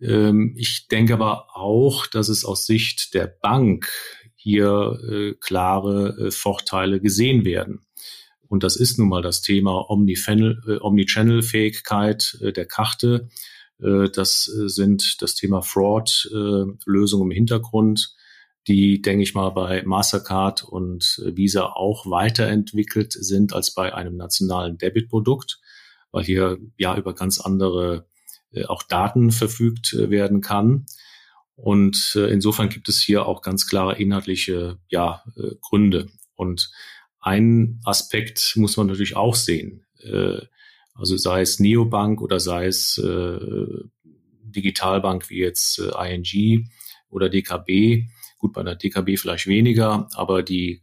Ähm, 0.00 0.54
ich 0.56 0.88
denke 0.88 1.14
aber 1.14 1.56
auch, 1.56 2.06
dass 2.06 2.28
es 2.28 2.44
aus 2.44 2.66
Sicht 2.66 3.14
der 3.14 3.26
Bank 3.26 3.90
hier 4.34 4.98
äh, 5.08 5.34
klare 5.34 6.16
äh, 6.18 6.30
Vorteile 6.30 7.00
gesehen 7.00 7.44
werden. 7.44 7.86
Und 8.50 8.62
das 8.64 8.76
ist 8.76 8.98
nun 8.98 9.08
mal 9.08 9.22
das 9.22 9.40
Thema 9.42 9.88
Omnichannel-Fähigkeit 9.88 12.38
äh, 12.42 12.52
der 12.52 12.66
Karte. 12.66 13.28
Äh, 13.80 14.10
das 14.10 14.48
äh, 14.48 14.68
sind 14.68 15.22
das 15.22 15.36
Thema 15.36 15.62
Fraud-Lösungen 15.62 17.30
im 17.30 17.34
Hintergrund, 17.34 18.16
die, 18.66 19.00
denke 19.00 19.22
ich 19.22 19.34
mal, 19.34 19.50
bei 19.50 19.84
Mastercard 19.84 20.64
und 20.64 21.22
Visa 21.24 21.66
auch 21.66 22.10
weiterentwickelt 22.10 23.12
sind 23.12 23.52
als 23.52 23.72
bei 23.72 23.94
einem 23.94 24.16
nationalen 24.16 24.78
Debitprodukt, 24.78 25.60
weil 26.10 26.24
hier 26.24 26.58
ja 26.76 26.96
über 26.96 27.14
ganz 27.14 27.40
andere 27.40 28.08
auch 28.66 28.82
Daten 28.82 29.30
verfügt 29.30 29.94
werden 29.96 30.40
kann. 30.40 30.86
Und 31.54 32.16
insofern 32.16 32.68
gibt 32.68 32.90
es 32.90 33.00
hier 33.00 33.26
auch 33.26 33.42
ganz 33.42 33.66
klare 33.66 33.96
inhaltliche 33.98 34.78
ja, 34.88 35.24
Gründe. 35.62 36.08
Und 36.34 36.70
ein 37.20 37.80
Aspekt 37.84 38.54
muss 38.56 38.76
man 38.76 38.86
natürlich 38.86 39.16
auch 39.16 39.34
sehen. 39.34 39.84
Äh, 40.02 40.40
also 40.94 41.16
sei 41.16 41.42
es 41.42 41.60
Neobank 41.60 42.20
oder 42.20 42.40
sei 42.40 42.66
es 42.66 42.98
äh, 42.98 43.38
Digitalbank 44.42 45.30
wie 45.30 45.38
jetzt 45.38 45.78
äh, 45.78 46.14
ING 46.14 46.68
oder 47.08 47.28
DKB. 47.28 48.08
Gut, 48.38 48.52
bei 48.52 48.62
der 48.62 48.76
DKB 48.76 49.18
vielleicht 49.18 49.46
weniger, 49.46 50.08
aber 50.14 50.42
die 50.42 50.80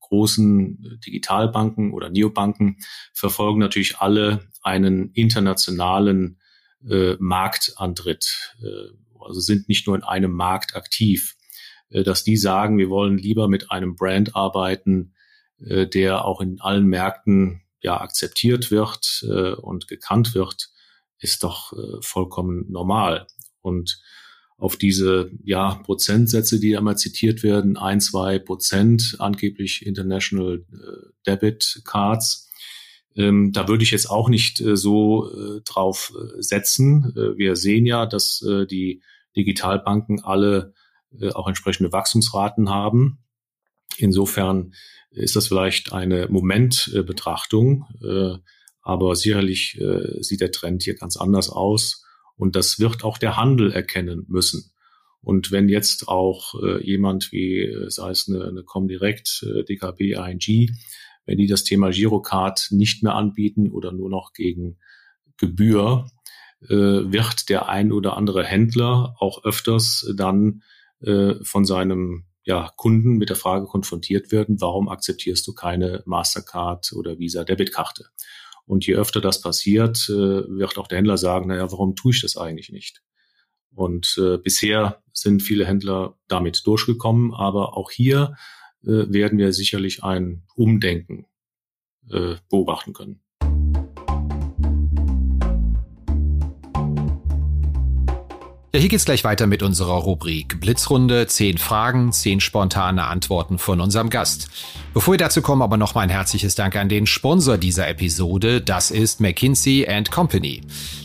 großen 0.00 0.98
Digitalbanken 1.04 1.92
oder 1.92 2.08
Neobanken 2.08 2.78
verfolgen 3.12 3.58
natürlich 3.58 3.98
alle 3.98 4.48
einen 4.62 5.10
internationalen 5.12 6.40
Marktantritt. 7.18 8.54
also 9.20 9.40
sind 9.40 9.68
nicht 9.68 9.86
nur 9.86 9.96
in 9.96 10.02
einem 10.02 10.32
Markt 10.32 10.76
aktiv. 10.76 11.36
dass 11.90 12.24
die 12.24 12.38
sagen, 12.38 12.78
wir 12.78 12.88
wollen 12.88 13.18
lieber 13.18 13.48
mit 13.48 13.70
einem 13.70 13.96
Brand 13.96 14.34
arbeiten, 14.34 15.12
äh, 15.64 15.86
der 15.86 16.24
auch 16.24 16.40
in 16.40 16.60
allen 16.60 16.86
Märkten 16.86 17.62
ja 17.80 18.00
akzeptiert 18.00 18.70
wird 18.70 19.24
äh, 19.28 19.52
und 19.52 19.88
gekannt 19.88 20.34
wird, 20.34 20.70
ist 21.18 21.42
doch 21.42 21.72
äh, 21.72 22.00
vollkommen 22.00 22.66
normal. 22.70 23.26
Und 23.60 24.00
auf 24.56 24.76
diese 24.76 25.30
ja, 25.44 25.76
Prozentsätze, 25.84 26.58
die 26.58 26.76
einmal 26.76 26.98
zitiert 26.98 27.42
werden, 27.42 27.76
ein, 27.76 28.00
zwei 28.00 28.38
Prozent 28.38 29.16
angeblich 29.18 29.86
International 29.86 30.64
äh, 30.72 31.10
Debit 31.26 31.82
Cards, 31.84 32.48
ähm, 33.18 33.52
da 33.52 33.66
würde 33.66 33.82
ich 33.82 33.90
jetzt 33.90 34.08
auch 34.10 34.28
nicht 34.28 34.60
äh, 34.60 34.76
so 34.76 35.30
äh, 35.30 35.60
drauf 35.62 36.12
äh, 36.16 36.40
setzen. 36.40 37.12
Äh, 37.16 37.36
wir 37.36 37.56
sehen 37.56 37.84
ja, 37.84 38.06
dass 38.06 38.44
die 38.70 39.02
Digitalbanken 39.36 40.22
alle 40.22 40.72
auch 41.34 41.48
entsprechende 41.48 41.92
Wachstumsraten 41.92 42.70
haben. 42.70 43.18
Insofern 43.98 44.72
ist 45.10 45.36
das 45.36 45.48
vielleicht 45.48 45.92
eine 45.92 46.28
Momentbetrachtung, 46.28 47.86
äh, 48.02 48.38
aber 48.82 49.16
sicherlich 49.16 49.78
äh, 49.80 50.22
sieht 50.22 50.40
der 50.40 50.52
Trend 50.52 50.82
hier 50.82 50.94
ganz 50.94 51.16
anders 51.16 51.50
aus 51.50 52.04
und 52.36 52.56
das 52.56 52.78
wird 52.78 53.04
auch 53.04 53.18
der 53.18 53.36
Handel 53.36 53.72
erkennen 53.72 54.24
müssen. 54.28 54.70
Und 55.20 55.50
wenn 55.50 55.68
jetzt 55.68 56.08
auch 56.08 56.54
äh, 56.62 56.82
jemand 56.84 57.32
wie, 57.32 57.74
sei 57.88 58.10
es 58.10 58.28
eine, 58.28 58.44
eine 58.46 58.62
Comdirect, 58.62 59.44
DKB, 59.68 60.12
ING, 60.12 60.70
wenn 61.26 61.38
die 61.38 61.48
das 61.48 61.64
Thema 61.64 61.90
Girocard 61.90 62.68
nicht 62.70 63.02
mehr 63.02 63.14
anbieten 63.14 63.70
oder 63.70 63.92
nur 63.92 64.08
noch 64.08 64.32
gegen 64.32 64.78
Gebühr, 65.36 66.06
wird 66.60 67.50
der 67.50 67.68
ein 67.68 67.92
oder 67.92 68.16
andere 68.16 68.44
Händler 68.44 69.14
auch 69.20 69.44
öfters 69.44 70.12
dann 70.16 70.62
von 71.00 71.64
seinem 71.64 72.24
ja, 72.48 72.72
Kunden 72.76 73.18
mit 73.18 73.28
der 73.28 73.36
Frage 73.36 73.66
konfrontiert 73.66 74.32
werden, 74.32 74.58
warum 74.58 74.88
akzeptierst 74.88 75.46
du 75.46 75.52
keine 75.52 76.02
Mastercard 76.06 76.94
oder 76.94 77.18
Visa 77.18 77.44
Debitkarte? 77.44 78.06
Und 78.64 78.86
je 78.86 78.94
öfter 78.94 79.20
das 79.20 79.42
passiert, 79.42 80.08
äh, 80.08 80.12
wird 80.12 80.78
auch 80.78 80.88
der 80.88 80.96
Händler 80.96 81.18
sagen, 81.18 81.48
naja, 81.48 81.70
warum 81.70 81.94
tue 81.94 82.12
ich 82.12 82.22
das 82.22 82.38
eigentlich 82.38 82.70
nicht? 82.70 83.02
Und 83.70 84.16
äh, 84.18 84.38
bisher 84.38 85.02
sind 85.12 85.42
viele 85.42 85.66
Händler 85.66 86.16
damit 86.26 86.66
durchgekommen, 86.66 87.34
aber 87.34 87.76
auch 87.76 87.90
hier 87.90 88.34
äh, 88.82 89.12
werden 89.12 89.36
wir 89.36 89.52
sicherlich 89.52 90.02
ein 90.02 90.44
Umdenken 90.54 91.26
äh, 92.10 92.36
beobachten 92.48 92.94
können. 92.94 93.20
Ja, 98.70 98.80
hier 98.80 98.90
geht's 98.90 99.06
gleich 99.06 99.24
weiter 99.24 99.46
mit 99.46 99.62
unserer 99.62 99.94
Rubrik 99.94 100.60
Blitzrunde. 100.60 101.26
Zehn 101.26 101.56
Fragen, 101.56 102.12
zehn 102.12 102.38
spontane 102.38 103.04
Antworten 103.04 103.56
von 103.56 103.80
unserem 103.80 104.10
Gast. 104.10 104.48
Bevor 104.92 105.14
wir 105.14 105.18
dazu 105.18 105.40
kommen, 105.40 105.62
aber 105.62 105.78
noch 105.78 105.94
mal 105.94 106.02
ein 106.02 106.10
herzliches 106.10 106.54
Dank 106.54 106.76
an 106.76 106.90
den 106.90 107.06
Sponsor 107.06 107.56
dieser 107.56 107.88
Episode. 107.88 108.60
Das 108.60 108.90
ist 108.90 109.22
McKinsey 109.22 109.86
Company. 110.10 110.60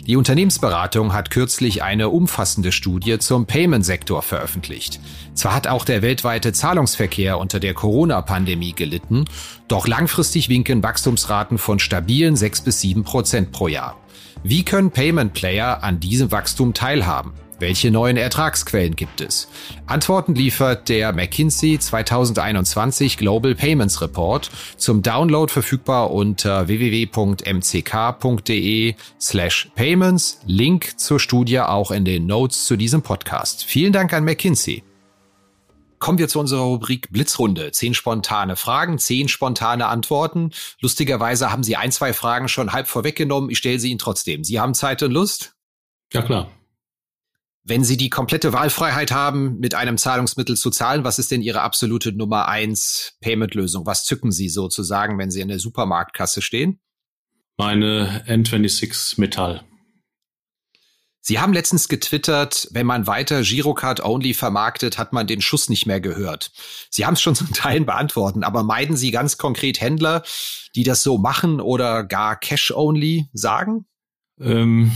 Die 0.05 0.17
Unternehmensberatung 0.17 1.13
hat 1.13 1.31
kürzlich 1.31 1.81
eine 1.81 2.09
umfassende 2.09 2.73
Studie 2.73 3.17
zum 3.19 3.45
Payment-Sektor 3.45 4.21
veröffentlicht. 4.23 4.99
Zwar 5.33 5.55
hat 5.55 5.67
auch 5.67 5.85
der 5.85 6.01
weltweite 6.01 6.51
Zahlungsverkehr 6.51 7.37
unter 7.37 7.61
der 7.61 7.73
Corona-Pandemie 7.73 8.73
gelitten, 8.73 9.23
doch 9.69 9.87
langfristig 9.87 10.49
winken 10.49 10.83
Wachstumsraten 10.83 11.57
von 11.57 11.79
stabilen 11.79 12.35
sechs 12.35 12.59
bis 12.59 12.81
sieben 12.81 13.05
Prozent 13.05 13.53
pro 13.53 13.69
Jahr. 13.69 13.97
Wie 14.43 14.65
können 14.65 14.91
Payment 14.91 15.31
Player 15.33 15.81
an 15.81 16.01
diesem 16.01 16.29
Wachstum 16.29 16.73
teilhaben? 16.73 17.31
Welche 17.63 17.91
neuen 17.91 18.17
Ertragsquellen 18.17 18.93
gibt 18.93 19.21
es? 19.21 19.47
Antworten 19.85 20.35
liefert 20.35 20.89
der 20.89 21.13
McKinsey 21.13 21.79
2021 21.79 23.15
Global 23.15 23.55
Payments 23.55 24.01
Report 24.01 24.51
zum 24.75 25.01
Download 25.01 25.49
verfügbar 25.49 26.11
unter 26.11 26.67
www.mck.de 26.67 27.15
slash 29.17 29.71
payments. 29.75 30.41
Link 30.45 30.99
zur 30.99 31.21
Studie 31.21 31.61
auch 31.61 31.91
in 31.91 32.03
den 32.03 32.25
Notes 32.25 32.65
zu 32.65 32.75
diesem 32.75 33.01
Podcast. 33.01 33.63
Vielen 33.63 33.93
Dank 33.93 34.11
an 34.11 34.25
McKinsey. 34.25 34.83
Kommen 35.99 36.17
wir 36.17 36.27
zu 36.27 36.41
unserer 36.41 36.63
Rubrik 36.63 37.13
Blitzrunde. 37.13 37.71
Zehn 37.71 37.93
spontane 37.93 38.57
Fragen, 38.57 38.99
zehn 38.99 39.29
spontane 39.29 39.85
Antworten. 39.85 40.51
Lustigerweise 40.81 41.49
haben 41.49 41.63
Sie 41.63 41.77
ein, 41.77 41.93
zwei 41.93 42.11
Fragen 42.11 42.49
schon 42.49 42.73
halb 42.73 42.89
vorweggenommen. 42.89 43.49
Ich 43.49 43.59
stelle 43.59 43.79
sie 43.79 43.89
Ihnen 43.89 43.99
trotzdem. 43.99 44.43
Sie 44.43 44.59
haben 44.59 44.73
Zeit 44.73 45.01
und 45.01 45.11
Lust? 45.11 45.55
Ja, 46.11 46.23
klar. 46.23 46.49
Wenn 47.65 47.85
Sie 47.85 47.95
die 47.95 48.09
komplette 48.09 48.51
Wahlfreiheit 48.51 49.11
haben, 49.11 49.57
mit 49.59 49.73
einem 49.73 49.97
Zahlungsmittel 49.97 50.57
zu 50.57 50.69
zahlen, 50.69 51.05
was 51.05 51.17
ist 51.17 51.31
denn 51.31 51.41
Ihre 51.41 51.61
absolute 51.61 52.11
Nummer 52.11 52.49
eins 52.49 53.13
Payment-Lösung? 53.21 53.85
Was 53.85 54.03
zücken 54.03 54.33
Sie 54.33 54.49
sozusagen, 54.49 55.17
wenn 55.17 55.31
Sie 55.31 55.39
in 55.39 55.47
der 55.47 55.59
Supermarktkasse 55.59 56.41
stehen? 56.41 56.81
Meine 57.57 58.25
N26 58.27 59.19
Metall. 59.19 59.63
Sie 61.21 61.39
haben 61.39 61.53
letztens 61.53 61.87
getwittert, 61.87 62.67
wenn 62.71 62.85
man 62.85 63.07
weiter 63.07 63.43
Girocard-only 63.43 64.33
vermarktet, 64.33 64.97
hat 64.97 65.13
man 65.13 65.25
den 65.25 65.39
Schuss 65.39 65.69
nicht 65.69 65.85
mehr 65.85 66.01
gehört. 66.01 66.51
Sie 66.89 67.05
haben 67.05 67.13
es 67.13 67.21
schon 67.21 67.35
zum 67.35 67.53
Teil 67.53 67.79
beantworten, 67.85 68.43
aber 68.43 68.63
meiden 68.63 68.97
Sie 68.97 69.11
ganz 69.11 69.37
konkret 69.37 69.79
Händler, 69.79 70.23
die 70.75 70.83
das 70.83 71.01
so 71.01 71.17
machen 71.17 71.61
oder 71.61 72.03
gar 72.03 72.37
Cash-only 72.37 73.29
sagen? 73.31 73.85
Ähm, 74.37 74.91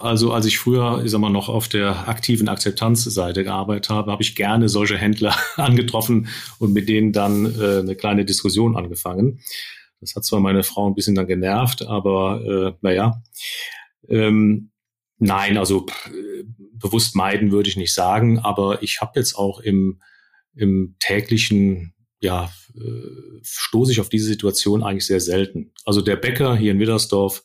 also 0.00 0.32
als 0.32 0.46
ich 0.46 0.58
früher, 0.58 1.02
ich 1.04 1.10
sag 1.10 1.20
mal, 1.20 1.30
noch 1.30 1.48
auf 1.48 1.68
der 1.68 2.08
aktiven 2.08 2.48
Akzeptanzseite 2.48 3.44
gearbeitet 3.44 3.90
habe, 3.90 4.10
habe 4.10 4.22
ich 4.22 4.34
gerne 4.34 4.68
solche 4.68 4.96
Händler 4.96 5.36
angetroffen 5.56 6.28
und 6.58 6.72
mit 6.72 6.88
denen 6.88 7.12
dann 7.12 7.46
äh, 7.60 7.78
eine 7.78 7.96
kleine 7.96 8.24
Diskussion 8.24 8.76
angefangen. 8.76 9.40
Das 10.00 10.16
hat 10.16 10.24
zwar 10.24 10.40
meine 10.40 10.62
Frau 10.62 10.88
ein 10.88 10.94
bisschen 10.94 11.14
dann 11.14 11.26
genervt, 11.26 11.82
aber 11.82 12.42
äh, 12.44 12.78
naja. 12.80 13.22
Ähm, 14.08 14.70
nein, 15.18 15.58
also 15.58 15.86
äh, 16.06 16.44
bewusst 16.72 17.14
meiden 17.14 17.52
würde 17.52 17.68
ich 17.68 17.76
nicht 17.76 17.92
sagen, 17.92 18.38
aber 18.38 18.82
ich 18.82 19.00
habe 19.00 19.12
jetzt 19.20 19.34
auch 19.34 19.60
im, 19.60 20.00
im 20.54 20.96
täglichen 20.98 21.92
ja, 22.20 22.50
äh, 22.74 23.40
stoße 23.42 23.92
ich 23.92 24.00
auf 24.00 24.08
diese 24.08 24.26
Situation 24.26 24.82
eigentlich 24.82 25.06
sehr 25.06 25.20
selten. 25.20 25.72
Also 25.84 26.00
der 26.00 26.16
Bäcker 26.16 26.56
hier 26.56 26.72
in 26.72 26.78
Widdersdorf, 26.78 27.44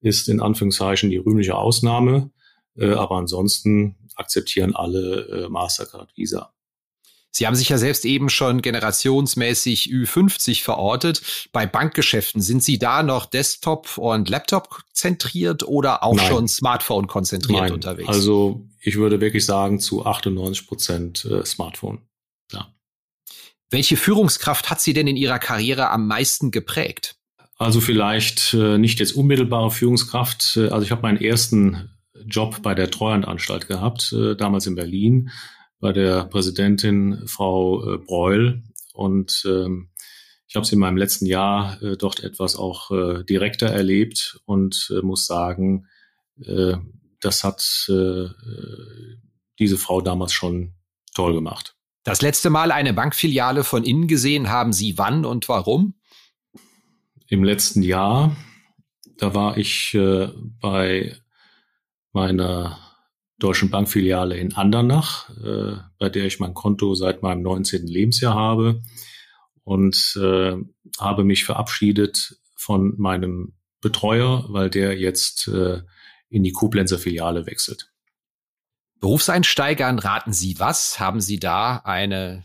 ist 0.00 0.28
in 0.28 0.40
Anführungszeichen 0.40 1.10
die 1.10 1.18
rühmliche 1.18 1.56
Ausnahme, 1.56 2.30
äh, 2.76 2.92
aber 2.92 3.16
ansonsten 3.16 3.96
akzeptieren 4.14 4.74
alle 4.74 5.46
äh, 5.46 5.48
Mastercard 5.48 6.16
Visa. 6.16 6.52
Sie 7.32 7.46
haben 7.46 7.54
sich 7.54 7.68
ja 7.68 7.78
selbst 7.78 8.04
eben 8.04 8.28
schon 8.28 8.60
generationsmäßig 8.60 9.88
Ü50 9.90 10.62
verortet. 10.62 11.48
Bei 11.52 11.64
Bankgeschäften 11.64 12.42
sind 12.42 12.62
Sie 12.62 12.78
da 12.78 13.02
noch 13.04 13.26
Desktop 13.26 13.98
und 13.98 14.28
Laptop 14.28 14.82
zentriert 14.92 15.62
oder 15.62 16.02
auch 16.02 16.16
Nein. 16.16 16.26
schon 16.26 16.48
Smartphone 16.48 17.06
konzentriert 17.06 17.60
Nein. 17.60 17.72
unterwegs? 17.72 18.08
Also 18.08 18.66
ich 18.80 18.96
würde 18.96 19.20
wirklich 19.20 19.44
sagen 19.46 19.78
zu 19.78 20.04
98 20.04 20.66
Prozent 20.66 21.24
äh, 21.24 21.44
Smartphone. 21.44 22.00
Ja. 22.50 22.74
Welche 23.70 23.96
Führungskraft 23.96 24.68
hat 24.68 24.80
Sie 24.80 24.92
denn 24.92 25.06
in 25.06 25.16
Ihrer 25.16 25.38
Karriere 25.38 25.90
am 25.90 26.08
meisten 26.08 26.50
geprägt? 26.50 27.16
Also 27.60 27.82
vielleicht 27.82 28.54
äh, 28.54 28.78
nicht 28.78 29.00
jetzt 29.00 29.12
unmittelbare 29.12 29.70
Führungskraft. 29.70 30.56
Äh, 30.56 30.68
also 30.68 30.82
ich 30.82 30.90
habe 30.90 31.02
meinen 31.02 31.20
ersten 31.20 31.90
Job 32.24 32.62
bei 32.62 32.74
der 32.74 32.90
Treuhandanstalt 32.90 33.68
gehabt, 33.68 34.14
äh, 34.14 34.34
damals 34.34 34.66
in 34.66 34.74
Berlin 34.74 35.30
bei 35.78 35.92
der 35.92 36.24
Präsidentin 36.24 37.22
Frau 37.26 37.84
äh, 37.84 37.98
Breul 37.98 38.62
und 38.94 39.42
ähm, 39.44 39.90
ich 40.48 40.56
habe 40.56 40.64
es 40.64 40.72
in 40.72 40.78
meinem 40.78 40.96
letzten 40.96 41.26
Jahr 41.26 41.80
äh, 41.82 41.98
dort 41.98 42.24
etwas 42.24 42.56
auch 42.56 42.90
äh, 42.92 43.24
direkter 43.24 43.68
erlebt 43.68 44.40
und 44.46 44.90
äh, 44.90 45.02
muss 45.02 45.26
sagen, 45.26 45.86
äh, 46.42 46.76
das 47.20 47.44
hat 47.44 47.62
äh, 47.90 48.28
diese 49.58 49.76
Frau 49.76 50.00
damals 50.00 50.32
schon 50.32 50.72
toll 51.14 51.34
gemacht. 51.34 51.76
Das 52.04 52.22
letzte 52.22 52.48
Mal 52.48 52.72
eine 52.72 52.94
Bankfiliale 52.94 53.64
von 53.64 53.84
innen 53.84 54.08
gesehen 54.08 54.48
haben 54.48 54.72
Sie 54.72 54.96
wann 54.96 55.26
und 55.26 55.46
warum? 55.50 55.99
Im 57.30 57.44
letzten 57.44 57.82
Jahr, 57.82 58.36
da 59.16 59.34
war 59.34 59.56
ich 59.56 59.94
äh, 59.94 60.30
bei 60.60 61.16
meiner 62.12 62.76
Deutschen 63.38 63.70
Bankfiliale 63.70 64.36
in 64.36 64.54
Andernach, 64.54 65.30
äh, 65.38 65.76
bei 66.00 66.08
der 66.08 66.24
ich 66.24 66.40
mein 66.40 66.54
Konto 66.54 66.96
seit 66.96 67.22
meinem 67.22 67.42
19. 67.42 67.86
Lebensjahr 67.86 68.34
habe 68.34 68.82
und 69.62 70.18
äh, 70.20 70.56
habe 70.98 71.22
mich 71.22 71.44
verabschiedet 71.44 72.40
von 72.56 72.94
meinem 72.98 73.54
Betreuer, 73.80 74.46
weil 74.48 74.68
der 74.68 74.98
jetzt 74.98 75.46
äh, 75.46 75.82
in 76.30 76.42
die 76.42 76.52
Koblenzer 76.52 76.98
Filiale 76.98 77.46
wechselt. 77.46 77.92
Berufseinsteigern 78.98 80.00
raten 80.00 80.32
Sie 80.32 80.58
was? 80.58 80.98
Haben 80.98 81.20
Sie 81.20 81.38
da 81.38 81.76
eine 81.76 82.42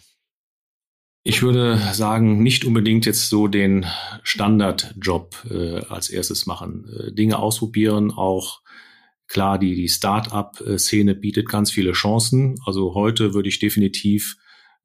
ich 1.26 1.42
würde 1.42 1.78
sagen, 1.92 2.42
nicht 2.42 2.64
unbedingt 2.64 3.06
jetzt 3.06 3.28
so 3.28 3.48
den 3.48 3.86
Standardjob 4.24 5.36
äh, 5.50 5.80
als 5.90 6.10
erstes 6.10 6.46
machen. 6.46 6.88
Äh, 6.98 7.12
Dinge 7.12 7.40
ausprobieren, 7.40 8.12
auch 8.12 8.62
Klar, 9.28 9.58
die, 9.58 9.76
die 9.76 9.90
Start-up-Szene 9.90 11.16
bietet 11.16 11.50
ganz 11.50 11.72
viele 11.72 11.94
Chancen. 11.94 12.60
Also 12.66 12.94
heute 12.94 13.34
würde 13.34 13.50
ich 13.50 13.60
definitiv 13.60 14.38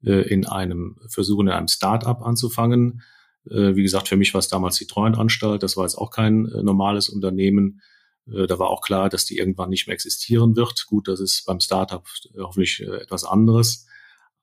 äh, 0.03 0.27
in 0.27 0.47
einem 0.47 0.97
versuchen, 1.09 1.47
in 1.47 1.53
einem 1.53 1.67
Start-up 1.67 2.23
anzufangen. 2.23 3.03
Äh, 3.49 3.75
wie 3.75 3.83
gesagt, 3.83 4.07
für 4.07 4.17
mich 4.17 4.33
war 4.33 4.39
es 4.39 4.47
damals 4.47 4.77
die 4.77 4.87
Treuhandanstalt. 4.87 5.61
Das 5.61 5.77
war 5.77 5.85
jetzt 5.85 5.95
auch 5.95 6.09
kein 6.09 6.47
äh, 6.47 6.63
normales 6.63 7.07
Unternehmen. 7.07 7.81
Äh, 8.27 8.47
da 8.47 8.57
war 8.57 8.71
auch 8.71 8.81
klar, 8.81 9.09
dass 9.09 9.25
die 9.25 9.37
irgendwann 9.37 9.69
nicht 9.69 9.85
mehr 9.85 9.93
existieren 9.93 10.55
wird. 10.55 10.85
Gut, 10.87 11.07
das 11.07 11.19
ist 11.19 11.45
beim 11.45 11.59
Startup 11.59 12.03
äh, 12.33 12.39
hoffentlich 12.39 12.81
äh, 12.81 12.95
etwas 12.95 13.23
anderes. 13.25 13.85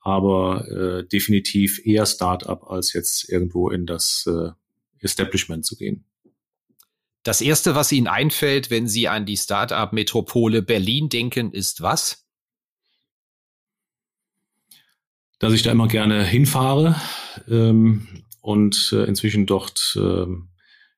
Aber 0.00 0.66
äh, 0.68 1.06
definitiv 1.08 1.84
eher 1.84 2.06
Startup 2.06 2.62
als 2.70 2.92
jetzt 2.92 3.28
irgendwo 3.28 3.70
in 3.70 3.86
das 3.86 4.26
äh, 4.26 4.50
Establishment 5.00 5.64
zu 5.64 5.76
gehen. 5.76 6.04
Das 7.22 7.40
erste, 7.40 7.74
was 7.74 7.92
Ihnen 7.92 8.06
einfällt, 8.06 8.70
wenn 8.70 8.88
Sie 8.88 9.08
an 9.08 9.26
die 9.26 9.36
Start-up-Metropole 9.36 10.62
Berlin 10.62 11.08
denken, 11.08 11.52
ist 11.52 11.82
was? 11.82 12.24
Dass 15.38 15.52
ich 15.52 15.62
da 15.62 15.72
immer 15.72 15.88
gerne 15.88 16.24
hinfahre 16.24 16.96
ähm, 17.48 18.24
und 18.40 18.92
äh, 18.92 19.04
inzwischen 19.04 19.46
dort 19.46 19.96
ähm, 20.00 20.48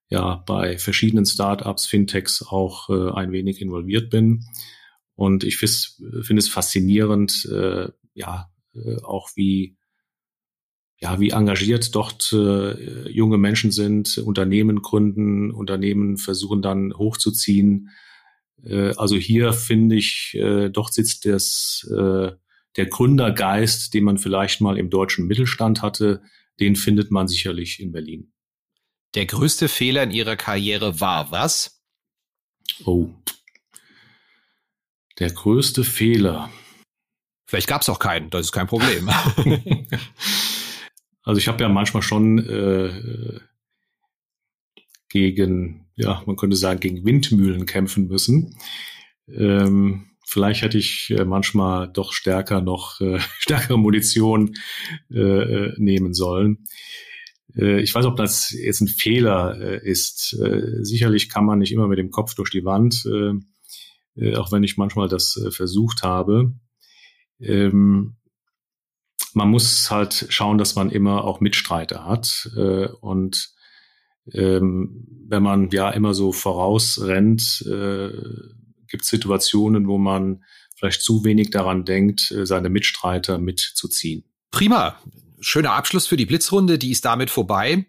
ja 0.08 0.36
bei 0.46 0.78
verschiedenen 0.78 1.26
Start-ups, 1.26 1.86
Fintechs 1.86 2.42
auch 2.42 2.88
äh, 2.90 3.10
ein 3.12 3.32
wenig 3.32 3.60
involviert 3.60 4.10
bin. 4.10 4.44
Und 5.14 5.44
ich 5.44 5.58
finde 5.58 6.38
es 6.38 6.48
faszinierend, 6.48 7.44
äh, 7.46 7.88
ja, 8.14 8.49
äh, 8.74 9.02
auch 9.02 9.30
wie 9.34 9.76
ja, 11.02 11.18
wie 11.18 11.30
engagiert 11.30 11.94
dort 11.94 12.30
äh, 12.32 13.08
junge 13.08 13.38
Menschen 13.38 13.70
sind, 13.70 14.18
Unternehmen 14.18 14.82
gründen, 14.82 15.50
Unternehmen 15.50 16.18
versuchen 16.18 16.60
dann 16.60 16.92
hochzuziehen. 16.92 17.88
Äh, 18.62 18.92
also 18.96 19.16
hier 19.16 19.54
finde 19.54 19.96
ich, 19.96 20.34
äh, 20.34 20.68
dort 20.68 20.92
sitzt 20.92 21.24
das, 21.24 21.90
äh, 21.90 22.32
der 22.76 22.86
Gründergeist, 22.86 23.94
den 23.94 24.04
man 24.04 24.18
vielleicht 24.18 24.60
mal 24.60 24.78
im 24.78 24.90
deutschen 24.90 25.26
Mittelstand 25.26 25.82
hatte, 25.82 26.22
den 26.60 26.76
findet 26.76 27.10
man 27.10 27.28
sicherlich 27.28 27.80
in 27.80 27.92
Berlin. 27.92 28.32
Der 29.14 29.26
größte 29.26 29.68
Fehler 29.68 30.04
in 30.04 30.10
Ihrer 30.12 30.36
Karriere 30.36 31.00
war 31.00 31.32
was? 31.32 31.82
Oh. 32.84 33.08
Der 35.18 35.30
größte 35.30 35.82
Fehler. 35.82 36.50
Vielleicht 37.50 37.66
gab 37.66 37.82
es 37.82 37.88
auch 37.88 37.98
keinen, 37.98 38.30
das 38.30 38.46
ist 38.46 38.52
kein 38.52 38.68
Problem. 38.68 39.10
Also 41.22 41.38
ich 41.38 41.48
habe 41.48 41.62
ja 41.62 41.68
manchmal 41.68 42.02
schon 42.02 42.38
äh, 42.38 43.40
gegen, 45.10 45.86
ja, 45.94 46.22
man 46.24 46.36
könnte 46.36 46.56
sagen, 46.56 46.80
gegen 46.80 47.04
Windmühlen 47.04 47.66
kämpfen 47.66 48.08
müssen. 48.08 48.56
Ähm, 49.28 50.06
vielleicht 50.26 50.62
hätte 50.62 50.78
ich 50.78 51.10
äh, 51.10 51.26
manchmal 51.26 51.92
doch 51.92 52.14
stärker 52.14 52.62
noch 52.62 53.00
äh, 53.02 53.20
stärkere 53.38 53.78
Munition 53.78 54.54
äh, 55.12 55.20
äh, 55.20 55.74
nehmen 55.76 56.14
sollen. 56.14 56.64
Äh, 57.54 57.80
ich 57.80 57.94
weiß, 57.94 58.06
ob 58.06 58.16
das 58.16 58.50
jetzt 58.50 58.80
ein 58.80 58.88
Fehler 58.88 59.82
ist. 59.82 60.30
Sicherlich 60.30 61.28
kann 61.28 61.44
man 61.44 61.58
nicht 61.58 61.72
immer 61.72 61.86
mit 61.86 61.98
dem 61.98 62.10
Kopf 62.10 62.34
durch 62.34 62.50
die 62.50 62.64
Wand, 62.64 63.06
auch 63.06 64.52
wenn 64.52 64.64
ich 64.64 64.78
manchmal 64.78 65.08
das 65.08 65.38
versucht 65.50 66.02
habe. 66.02 66.54
Ähm, 67.40 68.16
man 69.32 69.48
muss 69.48 69.90
halt 69.90 70.26
schauen, 70.28 70.58
dass 70.58 70.74
man 70.74 70.90
immer 70.90 71.24
auch 71.24 71.40
Mitstreiter 71.40 72.04
hat. 72.04 72.50
Äh, 72.56 72.88
und 73.00 73.50
ähm, 74.32 75.06
wenn 75.28 75.42
man 75.42 75.70
ja 75.70 75.90
immer 75.90 76.14
so 76.14 76.32
vorausrennt, 76.32 77.64
äh, 77.66 78.10
gibt 78.88 79.04
es 79.04 79.08
Situationen, 79.08 79.86
wo 79.86 79.98
man 79.98 80.44
vielleicht 80.74 81.02
zu 81.02 81.24
wenig 81.24 81.50
daran 81.50 81.84
denkt, 81.84 82.30
äh, 82.30 82.46
seine 82.46 82.68
Mitstreiter 82.70 83.38
mitzuziehen. 83.38 84.24
Prima. 84.50 84.98
Schöner 85.42 85.72
Abschluss 85.72 86.06
für 86.06 86.18
die 86.18 86.26
Blitzrunde, 86.26 86.78
die 86.78 86.90
ist 86.90 87.04
damit 87.04 87.30
vorbei. 87.30 87.86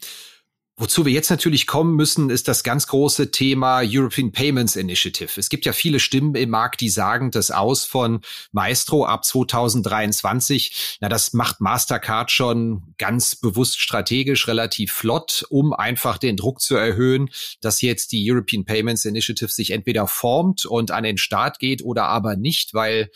Wozu 0.78 1.06
wir 1.06 1.12
jetzt 1.12 1.30
natürlich 1.30 1.68
kommen 1.68 1.96
müssen, 1.96 2.30
ist 2.30 2.48
das 2.48 2.64
ganz 2.64 2.88
große 2.88 3.30
Thema 3.30 3.82
European 3.84 4.32
Payments 4.32 4.76
Initiative. 4.76 5.30
Es 5.40 5.50
gibt 5.50 5.66
ja 5.66 5.74
viele 5.74 6.00
Stimmen 6.00 6.34
im 6.34 6.50
Markt, 6.50 6.82
die 6.82 6.90
sagen, 6.90 7.30
das 7.30 7.52
Aus 7.52 7.86
von 7.86 8.22
Maestro 8.52 9.06
ab 9.06 9.24
2023, 9.24 10.98
na, 11.02 11.10
das 11.10 11.34
macht 11.34 11.62
Mastercard 11.62 12.32
schon 12.32 12.96
ganz 12.98 13.36
bewusst 13.36 13.80
strategisch 13.80 14.48
relativ 14.48 14.94
flott, 14.94 15.46
um 15.50 15.74
einfach 15.74 16.18
den 16.18 16.38
Druck 16.38 16.62
zu 16.62 16.76
erhöhen, 16.76 17.30
dass 17.60 17.82
jetzt 17.82 18.12
die 18.12 18.32
European 18.32 18.66
Payments 18.66 19.06
Initiative 19.06 19.52
sich 19.52 19.72
entweder 19.72 20.08
formt 20.08 20.66
und 20.66 20.90
an 20.90 21.04
den 21.04 21.18
Start 21.18 21.60
geht 21.60 21.84
oder 21.84 22.06
aber 22.06 22.38
nicht, 22.38 22.74
weil 22.74 23.12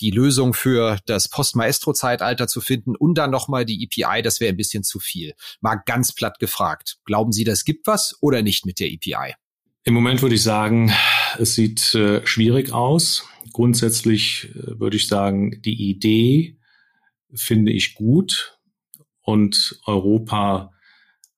die 0.00 0.10
Lösung 0.10 0.54
für 0.54 0.98
das 1.06 1.28
Post-Maestro-Zeitalter 1.28 2.48
zu 2.48 2.60
finden 2.60 2.96
und 2.96 3.16
dann 3.16 3.30
nochmal 3.30 3.64
die 3.64 3.82
EPI, 3.84 4.22
das 4.22 4.40
wäre 4.40 4.52
ein 4.52 4.56
bisschen 4.56 4.84
zu 4.84 5.00
viel. 5.00 5.34
Mal 5.60 5.76
ganz 5.86 6.14
platt 6.14 6.38
gefragt. 6.38 6.98
Glauben 7.04 7.32
Sie, 7.32 7.44
das 7.44 7.64
gibt 7.64 7.86
was 7.86 8.16
oder 8.20 8.42
nicht 8.42 8.66
mit 8.66 8.80
der 8.80 8.90
EPI? 8.90 9.34
Im 9.84 9.94
Moment 9.94 10.20
würde 10.22 10.34
ich 10.34 10.42
sagen, 10.42 10.92
es 11.38 11.54
sieht 11.54 11.94
äh, 11.94 12.26
schwierig 12.26 12.72
aus. 12.72 13.28
Grundsätzlich 13.52 14.50
äh, 14.54 14.80
würde 14.80 14.96
ich 14.96 15.08
sagen, 15.08 15.62
die 15.62 15.88
Idee 15.88 16.58
finde 17.32 17.72
ich 17.72 17.94
gut 17.94 18.58
und 19.20 19.80
Europa 19.86 20.72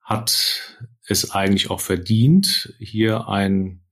hat 0.03 0.63
es 1.07 1.31
eigentlich 1.31 1.71
auch 1.71 1.81
verdient, 1.81 2.75
hier 2.79 3.29
ein 3.29 3.83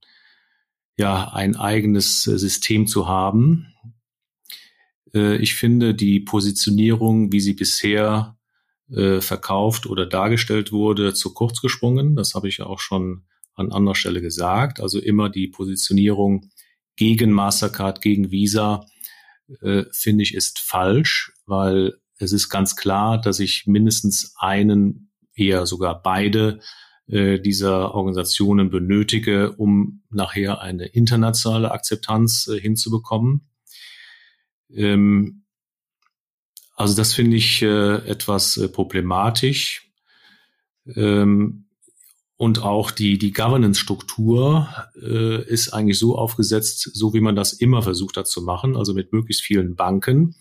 ja 0.97 1.31
ein 1.31 1.55
eigenes 1.55 2.23
System 2.23 2.87
zu 2.87 3.07
haben, 3.07 3.67
äh, 3.67 3.76
ich 5.17 5.55
finde 5.55 5.93
die 5.93 6.19
Positionierung, 6.19 7.31
wie 7.31 7.39
sie 7.39 7.53
bisher 7.53 8.37
äh, 8.89 9.21
verkauft 9.21 9.85
oder 9.85 10.05
dargestellt 10.05 10.71
wurde, 10.71 11.13
zu 11.13 11.33
kurz 11.33 11.61
gesprungen. 11.61 12.15
Das 12.15 12.35
habe 12.35 12.47
ich 12.47 12.61
auch 12.61 12.79
schon 12.79 13.23
an 13.55 13.71
anderer 13.71 13.95
Stelle 13.95 14.21
gesagt. 14.21 14.79
Also 14.79 14.99
immer 14.99 15.29
die 15.29 15.47
Positionierung 15.47 16.49
gegen 16.95 17.31
Mastercard, 17.31 18.01
gegen 18.01 18.31
Visa, 18.31 18.85
äh, 19.61 19.83
finde 19.91 20.23
ich, 20.23 20.33
ist 20.33 20.59
falsch, 20.59 21.33
weil 21.45 21.95
es 22.17 22.31
ist 22.31 22.49
ganz 22.49 22.75
klar, 22.75 23.19
dass 23.19 23.39
ich 23.39 23.65
mindestens 23.67 24.33
einen, 24.37 25.11
eher 25.35 25.67
sogar 25.67 26.01
beide 26.01 26.59
äh, 27.07 27.39
dieser 27.39 27.93
Organisationen 27.93 28.69
benötige, 28.69 29.53
um 29.53 30.03
nachher 30.09 30.61
eine 30.61 30.87
internationale 30.87 31.71
Akzeptanz 31.71 32.47
äh, 32.47 32.59
hinzubekommen. 32.59 33.49
Ähm, 34.73 35.43
Also 36.79 36.95
das 36.95 37.15
finde 37.15 37.37
ich 37.37 37.63
äh, 37.63 37.95
etwas 38.07 38.55
äh, 38.57 38.67
problematisch. 38.69 39.89
Ähm, 40.95 41.65
und 42.37 42.61
auch 42.61 42.91
die, 42.91 43.17
die 43.17 43.31
Governance-Struktur 43.33 44.69
äh, 45.01 45.43
ist 45.49 45.73
eigentlich 45.73 45.97
so 45.97 46.15
aufgesetzt, 46.15 46.91
so 46.93 47.13
wie 47.15 47.19
man 47.19 47.35
das 47.35 47.53
immer 47.53 47.81
versucht 47.81 48.15
hat 48.15 48.27
zu 48.27 48.43
machen, 48.43 48.75
also 48.77 48.93
mit 48.93 49.11
möglichst 49.11 49.41
vielen 49.41 49.75
Banken. 49.75 50.35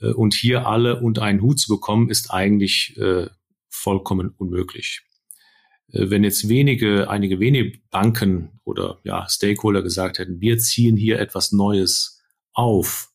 Äh, 0.00 0.12
und 0.12 0.34
hier 0.34 0.66
alle 0.66 1.00
unter 1.00 1.22
einen 1.22 1.40
Hut 1.40 1.60
zu 1.60 1.68
bekommen, 1.72 2.10
ist 2.10 2.32
eigentlich 2.32 2.96
äh, 2.98 3.28
vollkommen 3.68 4.34
unmöglich. 4.36 5.02
Äh, 5.92 6.10
wenn 6.10 6.24
jetzt 6.24 6.48
wenige, 6.48 7.08
einige 7.08 7.38
wenige 7.38 7.78
Banken 7.92 8.60
oder 8.64 8.98
ja, 9.04 9.28
Stakeholder 9.28 9.82
gesagt 9.82 10.18
hätten, 10.18 10.40
wir 10.40 10.58
ziehen 10.58 10.96
hier 10.96 11.20
etwas 11.20 11.52
Neues 11.52 12.20
auf 12.52 13.09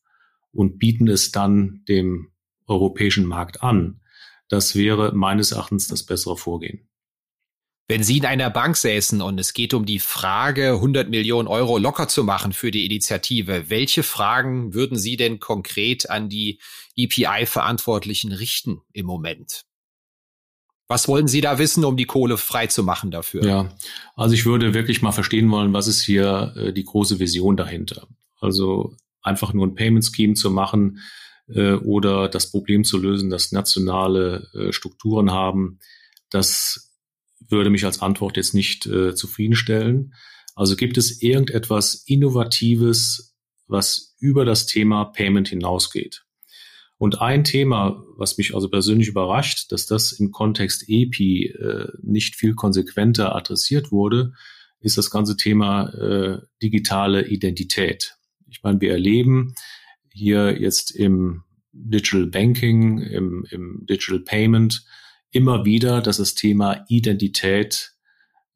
und 0.55 0.79
bieten 0.79 1.07
es 1.07 1.31
dann 1.31 1.83
dem 1.87 2.31
europäischen 2.67 3.25
Markt 3.25 3.61
an, 3.61 4.01
das 4.49 4.75
wäre 4.75 5.13
meines 5.13 5.51
Erachtens 5.51 5.87
das 5.87 6.03
bessere 6.03 6.37
Vorgehen. 6.37 6.87
Wenn 7.87 8.03
Sie 8.03 8.17
in 8.17 8.25
einer 8.25 8.49
Bank 8.49 8.77
säßen 8.77 9.21
und 9.21 9.39
es 9.39 9.53
geht 9.53 9.75
um 9.75 9.85
die 9.85 9.99
Frage, 9.99 10.73
100 10.73 11.07
Millionen 11.07 11.47
Euro 11.47 11.77
locker 11.77 12.07
zu 12.07 12.23
machen 12.23 12.51
für 12.51 12.71
die 12.71 12.85
Initiative, 12.85 13.69
welche 13.69 14.01
Fragen 14.01 14.73
würden 14.73 14.97
Sie 14.97 15.17
denn 15.17 15.39
konkret 15.39 16.09
an 16.09 16.27
die 16.27 16.59
EPI-Verantwortlichen 16.95 18.31
richten 18.31 18.81
im 18.91 19.05
Moment? 19.05 19.65
Was 20.87 21.07
wollen 21.07 21.27
Sie 21.27 21.41
da 21.41 21.59
wissen, 21.59 21.85
um 21.85 21.95
die 21.95 22.05
Kohle 22.05 22.37
frei 22.37 22.67
zu 22.67 22.83
machen 22.83 23.11
dafür? 23.11 23.43
Ja, 23.45 23.75
also 24.15 24.33
ich 24.33 24.45
würde 24.45 24.73
wirklich 24.73 25.03
mal 25.03 25.11
verstehen 25.11 25.49
wollen, 25.51 25.73
was 25.73 25.87
ist 25.87 26.01
hier 26.01 26.53
äh, 26.57 26.73
die 26.73 26.83
große 26.83 27.19
Vision 27.19 27.55
dahinter? 27.55 28.07
Also 28.39 28.95
einfach 29.25 29.53
nur 29.53 29.67
ein 29.67 29.75
Payment 29.75 30.05
Scheme 30.05 30.33
zu 30.33 30.51
machen 30.51 30.99
äh, 31.47 31.73
oder 31.73 32.29
das 32.29 32.51
Problem 32.51 32.83
zu 32.83 32.97
lösen, 32.97 33.29
dass 33.29 33.51
nationale 33.51 34.47
äh, 34.53 34.71
Strukturen 34.71 35.31
haben, 35.31 35.79
das 36.29 36.93
würde 37.49 37.69
mich 37.69 37.85
als 37.85 38.01
Antwort 38.01 38.37
jetzt 38.37 38.53
nicht 38.53 38.85
äh, 38.85 39.13
zufriedenstellen. 39.15 40.13
Also 40.55 40.75
gibt 40.75 40.97
es 40.97 41.21
irgendetwas 41.21 41.95
Innovatives, 42.05 43.35
was 43.67 44.15
über 44.19 44.45
das 44.45 44.65
Thema 44.65 45.05
Payment 45.05 45.49
hinausgeht? 45.49 46.23
Und 46.97 47.21
ein 47.21 47.43
Thema, 47.43 48.01
was 48.15 48.37
mich 48.37 48.55
also 48.55 48.69
persönlich 48.69 49.09
überrascht, 49.09 49.71
dass 49.71 49.85
das 49.85 50.13
im 50.13 50.31
Kontext 50.31 50.85
EPI 50.87 51.47
äh, 51.47 51.87
nicht 52.01 52.35
viel 52.35 52.55
konsequenter 52.55 53.35
adressiert 53.35 53.91
wurde, 53.91 54.33
ist 54.79 54.97
das 54.97 55.11
ganze 55.11 55.35
Thema 55.35 55.89
äh, 55.89 56.39
digitale 56.61 57.27
Identität. 57.27 58.15
Ich 58.55 58.63
meine, 58.63 58.79
wir 58.79 58.91
erleben 58.91 59.53
hier 60.13 60.57
jetzt 60.57 60.91
im 60.91 61.43
Digital 61.73 62.27
Banking, 62.27 62.99
im, 62.99 63.45
im 63.49 63.85
Digital 63.85 64.19
Payment, 64.19 64.85
immer 65.31 65.65
wieder, 65.65 66.01
dass 66.01 66.17
das 66.17 66.35
Thema 66.35 66.85
Identität 66.87 67.91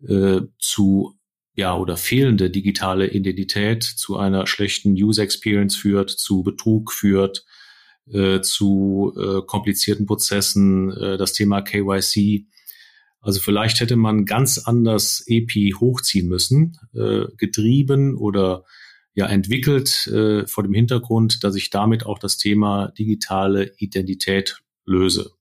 äh, 0.08 0.40
zu 0.58 1.20
ja 1.54 1.76
oder 1.76 1.98
fehlende 1.98 2.50
digitale 2.50 3.10
Identität 3.10 3.84
zu 3.84 4.16
einer 4.16 4.48
schlechten 4.48 4.94
User 4.94 5.24
Experience 5.24 5.76
führt, 5.76 6.10
zu 6.10 6.44
Betrug 6.44 6.94
führt, 6.94 7.44
äh, 8.10 8.40
zu 8.40 9.14
äh, 9.18 9.42
komplizierten 9.46 10.06
Prozessen, 10.06 10.92
äh, 10.94 11.18
das 11.18 11.34
Thema 11.34 11.62
KYC. 11.62 12.46
Also 13.20 13.42
vielleicht 13.42 13.82
hätte 13.82 13.98
man 13.98 14.24
ganz 14.24 14.60
anders 14.60 15.26
EPI 15.28 15.76
hochziehen 15.78 16.30
müssen, 16.30 16.78
äh, 16.94 17.26
getrieben 17.36 18.16
oder 18.16 18.64
ja 19.14 19.26
entwickelt 19.26 20.08
äh, 20.08 20.48
vor 20.48 20.64
dem 20.64 20.74
Hintergrund, 20.74 21.44
dass 21.44 21.56
ich 21.56 21.70
damit 21.70 22.06
auch 22.06 22.20
das 22.20 22.38
Thema 22.38 22.90
digitale 22.98 23.74
Identität 23.78 24.62
löse. 24.86 25.32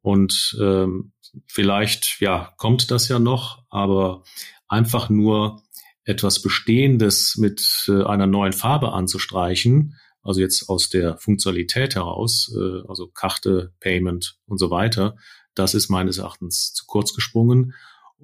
Und 0.00 0.56
ähm, 0.60 1.12
vielleicht, 1.46 2.20
ja, 2.20 2.54
kommt 2.56 2.90
das 2.90 3.08
ja 3.08 3.18
noch, 3.18 3.62
aber 3.68 4.22
einfach 4.68 5.10
nur 5.10 5.62
etwas 6.04 6.40
Bestehendes 6.40 7.36
mit 7.36 7.84
äh, 7.88 8.02
einer 8.04 8.26
neuen 8.26 8.52
Farbe 8.52 8.92
anzustreichen, 8.92 9.96
also 10.22 10.40
jetzt 10.40 10.68
aus 10.68 10.88
der 10.88 11.18
Funktionalität 11.18 11.94
heraus, 11.96 12.54
äh, 12.56 12.88
also 12.88 13.08
Karte, 13.08 13.74
Payment 13.80 14.38
und 14.46 14.58
so 14.58 14.70
weiter, 14.70 15.16
das 15.54 15.74
ist 15.74 15.88
meines 15.88 16.18
Erachtens 16.18 16.72
zu 16.72 16.86
kurz 16.86 17.12
gesprungen. 17.14 17.74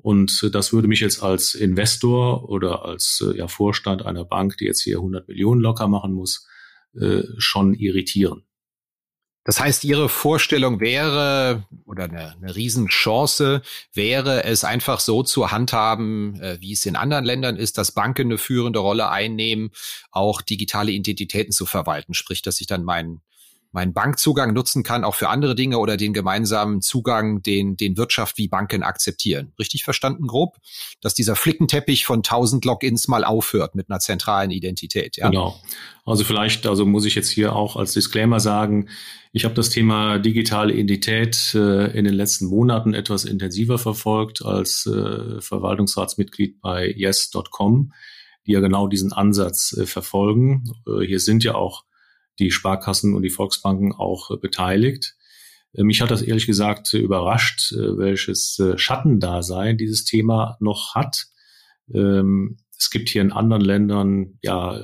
Und 0.02 0.42
äh, 0.42 0.50
das 0.50 0.72
würde 0.72 0.88
mich 0.88 1.00
jetzt 1.00 1.22
als 1.22 1.54
Investor 1.54 2.48
oder 2.48 2.84
als 2.84 3.24
äh, 3.26 3.36
ja, 3.36 3.48
Vorstand 3.48 4.04
einer 4.04 4.24
Bank, 4.24 4.58
die 4.58 4.64
jetzt 4.64 4.82
hier 4.82 4.98
100 4.98 5.28
Millionen 5.28 5.60
locker 5.60 5.88
machen 5.88 6.12
muss, 6.12 6.46
äh, 6.94 7.22
schon 7.38 7.74
irritieren. 7.74 8.44
Das 9.44 9.60
heißt, 9.60 9.84
Ihre 9.84 10.08
Vorstellung 10.08 10.80
wäre 10.80 11.66
oder 11.84 12.04
eine, 12.04 12.34
eine 12.34 12.56
Riesenchance 12.56 13.60
wäre 13.92 14.44
es 14.44 14.64
einfach 14.64 15.00
so 15.00 15.22
zu 15.22 15.50
handhaben, 15.50 16.40
äh, 16.40 16.56
wie 16.60 16.72
es 16.72 16.86
in 16.86 16.96
anderen 16.96 17.26
Ländern 17.26 17.56
ist, 17.56 17.76
dass 17.76 17.92
Banken 17.92 18.28
eine 18.28 18.38
führende 18.38 18.78
Rolle 18.78 19.10
einnehmen, 19.10 19.70
auch 20.10 20.40
digitale 20.40 20.92
Identitäten 20.92 21.52
zu 21.52 21.66
verwalten. 21.66 22.14
Sprich, 22.14 22.40
dass 22.40 22.60
ich 22.60 22.66
dann 22.66 22.84
meinen 22.84 23.20
meinen 23.74 23.92
Bankzugang 23.92 24.54
nutzen 24.54 24.84
kann, 24.84 25.04
auch 25.04 25.16
für 25.16 25.28
andere 25.28 25.54
Dinge 25.54 25.78
oder 25.78 25.96
den 25.96 26.12
gemeinsamen 26.12 26.80
Zugang, 26.80 27.42
den, 27.42 27.76
den 27.76 27.96
Wirtschaft 27.96 28.38
wie 28.38 28.48
Banken 28.48 28.84
akzeptieren. 28.84 29.52
Richtig 29.58 29.82
verstanden 29.82 30.28
grob? 30.28 30.58
Dass 31.00 31.12
dieser 31.12 31.34
Flickenteppich 31.34 32.06
von 32.06 32.20
1000 32.20 32.64
Logins 32.64 33.08
mal 33.08 33.24
aufhört 33.24 33.74
mit 33.74 33.90
einer 33.90 33.98
zentralen 33.98 34.52
Identität. 34.52 35.16
Ja? 35.16 35.28
Genau. 35.28 35.60
Also 36.06 36.22
vielleicht, 36.22 36.66
also 36.66 36.86
muss 36.86 37.04
ich 37.04 37.16
jetzt 37.16 37.30
hier 37.30 37.56
auch 37.56 37.76
als 37.76 37.92
Disclaimer 37.92 38.38
sagen, 38.38 38.88
ich 39.32 39.44
habe 39.44 39.54
das 39.54 39.70
Thema 39.70 40.18
digitale 40.18 40.72
Identität 40.72 41.54
äh, 41.54 41.86
in 41.98 42.04
den 42.04 42.14
letzten 42.14 42.46
Monaten 42.46 42.94
etwas 42.94 43.24
intensiver 43.24 43.78
verfolgt 43.78 44.44
als 44.44 44.86
äh, 44.86 45.40
Verwaltungsratsmitglied 45.40 46.60
bei 46.60 46.94
yes.com, 46.96 47.92
die 48.46 48.52
ja 48.52 48.60
genau 48.60 48.86
diesen 48.86 49.12
Ansatz 49.12 49.76
äh, 49.76 49.86
verfolgen. 49.86 50.62
Äh, 50.86 51.04
hier 51.04 51.18
sind 51.18 51.42
ja 51.42 51.56
auch 51.56 51.82
die 52.38 52.50
Sparkassen 52.50 53.14
und 53.14 53.22
die 53.22 53.30
Volksbanken 53.30 53.92
auch 53.92 54.30
äh, 54.30 54.36
beteiligt. 54.36 55.14
Äh, 55.72 55.84
mich 55.84 56.00
hat 56.00 56.10
das 56.10 56.22
ehrlich 56.22 56.46
gesagt 56.46 56.92
überrascht, 56.92 57.72
äh, 57.72 57.98
welches 57.98 58.60
Schattendasein 58.76 59.78
dieses 59.78 60.04
Thema 60.04 60.56
noch 60.60 60.94
hat. 60.94 61.26
Ähm, 61.92 62.58
es 62.76 62.90
gibt 62.90 63.08
hier 63.08 63.22
in 63.22 63.32
anderen 63.32 63.62
Ländern 63.62 64.38
ja 64.42 64.76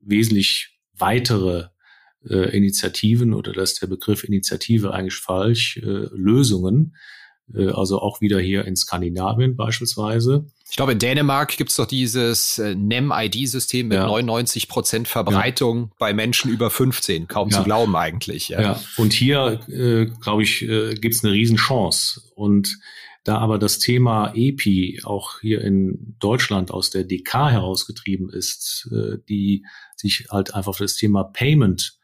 wesentlich 0.00 0.78
weitere 0.94 1.66
Initiativen 2.22 3.34
oder 3.34 3.52
das 3.52 3.72
ist 3.72 3.82
der 3.82 3.86
Begriff 3.86 4.24
Initiative 4.24 4.94
eigentlich 4.94 5.16
falsch, 5.16 5.78
Lösungen, 5.82 6.96
also 7.54 8.00
auch 8.00 8.22
wieder 8.22 8.40
hier 8.40 8.64
in 8.64 8.76
Skandinavien 8.76 9.56
beispielsweise. 9.56 10.46
Ich 10.68 10.76
glaube, 10.76 10.92
in 10.92 10.98
Dänemark 10.98 11.56
gibt 11.56 11.70
es 11.70 11.76
doch 11.76 11.86
dieses 11.86 12.58
äh, 12.58 12.74
NEM-ID-System 12.74 13.88
mit 13.88 13.98
ja. 13.98 14.06
99 14.06 14.68
Prozent 14.68 15.08
Verbreitung 15.08 15.84
ja. 15.84 15.90
bei 15.98 16.12
Menschen 16.12 16.50
über 16.50 16.70
15. 16.70 17.28
Kaum 17.28 17.50
ja. 17.50 17.58
zu 17.58 17.64
glauben 17.64 17.94
eigentlich. 17.94 18.48
Ja, 18.48 18.80
und 18.96 19.12
hier, 19.12 19.60
äh, 19.68 20.06
glaube 20.06 20.42
ich, 20.42 20.62
äh, 20.62 20.94
gibt 20.94 21.14
es 21.14 21.24
eine 21.24 21.32
Riesenchance. 21.32 22.22
Und 22.34 22.78
da 23.22 23.38
aber 23.38 23.58
das 23.58 23.78
Thema 23.78 24.32
EPI 24.34 25.00
auch 25.04 25.40
hier 25.40 25.60
in 25.62 26.16
Deutschland 26.18 26.70
aus 26.70 26.90
der 26.90 27.04
DK 27.04 27.50
herausgetrieben 27.50 28.30
ist, 28.30 28.88
äh, 28.92 29.18
die 29.28 29.64
sich 29.96 30.26
halt 30.30 30.54
einfach 30.54 30.70
auf 30.70 30.78
das 30.78 30.96
Thema 30.96 31.24
Payment 31.24 31.98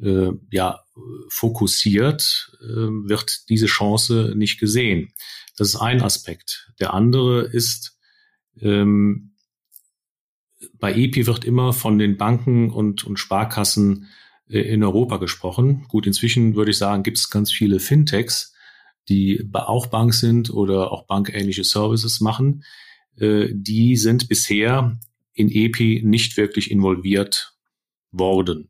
äh, 0.00 0.30
ja, 0.50 0.80
fokussiert, 1.28 2.56
äh, 2.62 2.66
wird 2.66 3.48
diese 3.48 3.66
Chance 3.66 4.34
nicht 4.36 4.58
gesehen. 4.58 5.12
Das 5.56 5.68
ist 5.68 5.76
ein 5.76 6.02
Aspekt. 6.02 6.70
Der 6.80 6.94
andere 6.94 7.42
ist, 7.42 7.91
ähm, 8.60 9.32
bei 10.74 10.94
EPI 10.94 11.26
wird 11.26 11.44
immer 11.44 11.72
von 11.72 11.98
den 11.98 12.16
Banken 12.16 12.70
und, 12.70 13.04
und 13.04 13.18
Sparkassen 13.18 14.08
äh, 14.48 14.60
in 14.60 14.82
Europa 14.84 15.16
gesprochen. 15.16 15.86
Gut, 15.88 16.06
inzwischen 16.06 16.54
würde 16.54 16.70
ich 16.70 16.78
sagen, 16.78 17.02
gibt 17.02 17.18
es 17.18 17.30
ganz 17.30 17.50
viele 17.50 17.80
Fintechs, 17.80 18.54
die 19.08 19.48
auch 19.52 19.86
Bank 19.86 20.14
sind 20.14 20.50
oder 20.50 20.92
auch 20.92 21.06
bankähnliche 21.06 21.64
Services 21.64 22.20
machen. 22.20 22.64
Äh, 23.16 23.48
die 23.52 23.96
sind 23.96 24.28
bisher 24.28 24.98
in 25.34 25.50
EPI 25.50 26.02
nicht 26.04 26.36
wirklich 26.36 26.70
involviert 26.70 27.56
worden. 28.10 28.68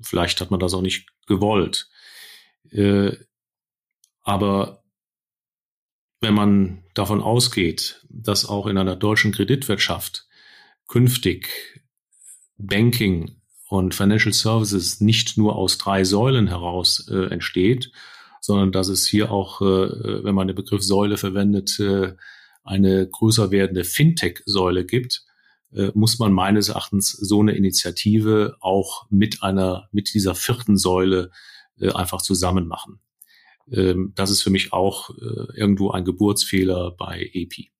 Vielleicht 0.00 0.40
hat 0.40 0.50
man 0.50 0.60
das 0.60 0.74
auch 0.74 0.82
nicht 0.82 1.08
gewollt. 1.26 1.88
Äh, 2.70 3.12
aber 4.22 4.82
wenn 6.20 6.34
man 6.34 6.82
davon 6.94 7.20
ausgeht, 7.22 8.04
dass 8.08 8.46
auch 8.46 8.66
in 8.66 8.78
einer 8.78 8.96
deutschen 8.96 9.32
Kreditwirtschaft 9.32 10.26
künftig 10.86 11.48
Banking 12.56 13.36
und 13.68 13.94
Financial 13.94 14.32
Services 14.32 15.00
nicht 15.00 15.36
nur 15.36 15.56
aus 15.56 15.78
drei 15.78 16.04
Säulen 16.04 16.48
heraus 16.48 17.08
äh, 17.10 17.26
entsteht, 17.30 17.92
sondern 18.40 18.72
dass 18.72 18.88
es 18.88 19.06
hier 19.06 19.30
auch, 19.30 19.60
äh, 19.60 20.24
wenn 20.24 20.34
man 20.34 20.48
den 20.48 20.56
Begriff 20.56 20.82
Säule 20.82 21.16
verwendet, 21.16 21.78
äh, 21.78 22.14
eine 22.64 23.08
größer 23.08 23.50
werdende 23.50 23.84
Fintech-Säule 23.84 24.84
gibt, 24.84 25.24
äh, 25.72 25.90
muss 25.94 26.18
man 26.18 26.32
meines 26.32 26.68
Erachtens 26.68 27.12
so 27.12 27.40
eine 27.40 27.52
Initiative 27.52 28.56
auch 28.60 29.06
mit 29.10 29.42
einer, 29.42 29.88
mit 29.92 30.14
dieser 30.14 30.34
vierten 30.34 30.76
Säule 30.76 31.30
äh, 31.78 31.92
einfach 31.92 32.22
zusammen 32.22 32.66
machen. 32.66 33.00
Ähm, 33.72 34.12
das 34.14 34.30
ist 34.30 34.42
für 34.42 34.50
mich 34.50 34.72
auch 34.72 35.10
äh, 35.10 35.56
irgendwo 35.56 35.90
ein 35.90 36.04
Geburtsfehler 36.04 36.92
bei 36.92 37.30
EPI 37.32 37.70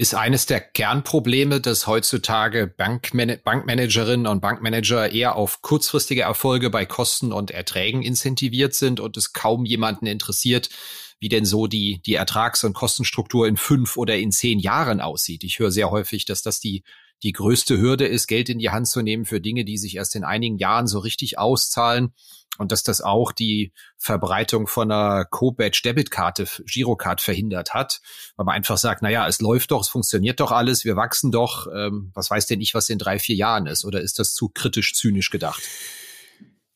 ist 0.00 0.14
eines 0.14 0.46
der 0.46 0.60
Kernprobleme, 0.60 1.60
dass 1.60 1.88
heutzutage 1.88 2.68
Bankman 2.68 3.38
Bankmanagerinnen 3.42 4.28
und 4.28 4.40
Bankmanager 4.40 5.10
eher 5.10 5.34
auf 5.34 5.60
kurzfristige 5.60 6.22
Erfolge 6.22 6.70
bei 6.70 6.86
Kosten 6.86 7.32
und 7.32 7.50
Erträgen 7.50 8.02
incentiviert 8.02 8.74
sind 8.74 9.00
und 9.00 9.16
es 9.16 9.32
kaum 9.32 9.64
jemanden 9.64 10.06
interessiert, 10.06 10.70
wie 11.18 11.28
denn 11.28 11.44
so 11.44 11.66
die, 11.66 12.00
die 12.06 12.14
Ertrags- 12.14 12.62
und 12.62 12.74
Kostenstruktur 12.74 13.48
in 13.48 13.56
fünf 13.56 13.96
oder 13.96 14.16
in 14.16 14.30
zehn 14.30 14.60
Jahren 14.60 15.00
aussieht. 15.00 15.42
Ich 15.42 15.58
höre 15.58 15.72
sehr 15.72 15.90
häufig, 15.90 16.24
dass 16.26 16.42
das 16.42 16.60
die, 16.60 16.84
die 17.24 17.32
größte 17.32 17.76
Hürde 17.78 18.06
ist, 18.06 18.28
Geld 18.28 18.48
in 18.48 18.60
die 18.60 18.70
Hand 18.70 18.86
zu 18.86 19.02
nehmen 19.02 19.24
für 19.24 19.40
Dinge, 19.40 19.64
die 19.64 19.78
sich 19.78 19.96
erst 19.96 20.14
in 20.14 20.22
einigen 20.22 20.58
Jahren 20.58 20.86
so 20.86 21.00
richtig 21.00 21.40
auszahlen 21.40 22.12
und 22.58 22.72
dass 22.72 22.82
das 22.82 23.00
auch 23.00 23.32
die 23.32 23.72
Verbreitung 23.96 24.66
von 24.66 24.92
einer 24.92 25.24
Co-Badge-Debitkarte, 25.24 26.46
Girocard 26.66 27.20
verhindert 27.20 27.72
hat, 27.72 28.00
weil 28.36 28.44
man 28.44 28.56
einfach 28.56 28.76
sagt, 28.76 29.00
na 29.00 29.08
ja, 29.08 29.26
es 29.26 29.40
läuft 29.40 29.70
doch, 29.70 29.80
es 29.80 29.88
funktioniert 29.88 30.40
doch 30.40 30.52
alles, 30.52 30.84
wir 30.84 30.96
wachsen 30.96 31.32
doch, 31.32 31.68
ähm, 31.74 32.10
was 32.14 32.30
weiß 32.30 32.46
denn 32.46 32.60
ich, 32.60 32.74
was 32.74 32.90
in 32.90 32.98
drei, 32.98 33.18
vier 33.18 33.36
Jahren 33.36 33.66
ist, 33.66 33.84
oder 33.84 34.00
ist 34.00 34.18
das 34.18 34.34
zu 34.34 34.50
kritisch, 34.50 34.92
zynisch 34.92 35.30
gedacht? 35.30 35.62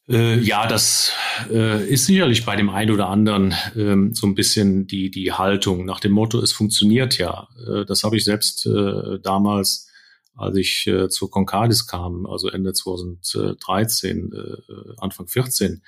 Äh, 0.08 0.38
ja, 0.40 0.66
das 0.66 1.12
äh, 1.50 1.86
ist 1.86 2.06
sicherlich 2.06 2.44
bei 2.44 2.56
dem 2.56 2.70
einen 2.70 2.90
oder 2.90 3.08
anderen 3.08 3.54
ähm, 3.76 4.14
so 4.14 4.26
ein 4.26 4.34
bisschen 4.34 4.86
die, 4.86 5.10
die 5.10 5.32
Haltung 5.32 5.84
nach 5.84 6.00
dem 6.00 6.12
Motto, 6.12 6.40
es 6.40 6.52
funktioniert 6.52 7.18
ja. 7.18 7.48
Äh, 7.66 7.84
das 7.84 8.02
habe 8.02 8.16
ich 8.16 8.24
selbst 8.24 8.66
äh, 8.66 9.20
damals 9.22 9.88
als 10.36 10.56
ich 10.56 10.86
äh, 10.86 11.08
zur 11.08 11.30
Concardis 11.30 11.86
kam, 11.86 12.26
also 12.26 12.48
Ende 12.48 12.72
2013, 12.72 14.32
äh, 14.32 14.72
Anfang 14.98 15.28
14, 15.28 15.82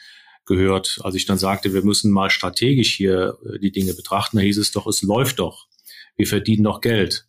gehört, 0.47 1.01
als 1.03 1.15
ich 1.15 1.27
dann 1.27 1.39
sagte, 1.39 1.73
wir 1.73 1.83
müssen 1.83 2.11
mal 2.11 2.31
strategisch 2.31 2.95
hier 2.95 3.39
äh, 3.45 3.59
die 3.59 3.73
Dinge 3.73 3.95
betrachten, 3.95 4.37
da 4.37 4.43
hieß 4.43 4.59
es 4.59 4.73
doch, 4.73 4.87
es 4.87 5.03
läuft 5.03 5.39
doch, 5.39 5.67
wir 6.17 6.27
verdienen 6.27 6.65
doch 6.65 6.81
Geld. 6.81 7.27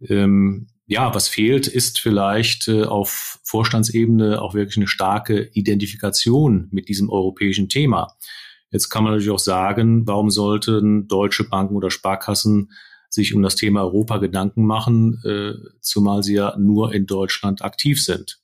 Ähm, 0.00 0.68
ja, 0.86 1.14
was 1.14 1.28
fehlt, 1.28 1.66
ist 1.66 2.00
vielleicht 2.00 2.68
äh, 2.68 2.84
auf 2.84 3.40
Vorstandsebene 3.44 4.40
auch 4.40 4.54
wirklich 4.54 4.78
eine 4.78 4.86
starke 4.86 5.50
Identifikation 5.52 6.68
mit 6.70 6.88
diesem 6.88 7.10
europäischen 7.10 7.68
Thema. 7.68 8.16
Jetzt 8.70 8.88
kann 8.88 9.02
man 9.02 9.12
natürlich 9.12 9.32
auch 9.32 9.38
sagen, 9.38 10.06
warum 10.06 10.30
sollten 10.30 11.08
deutsche 11.08 11.44
Banken 11.44 11.76
oder 11.76 11.90
Sparkassen 11.90 12.72
sich 13.08 13.34
um 13.34 13.42
das 13.42 13.56
Thema 13.56 13.82
Europa 13.82 14.18
Gedanken 14.18 14.66
machen, 14.66 15.20
äh, 15.24 15.54
zumal 15.80 16.22
sie 16.22 16.34
ja 16.34 16.56
nur 16.58 16.94
in 16.94 17.06
Deutschland 17.06 17.62
aktiv 17.62 18.02
sind. 18.02 18.40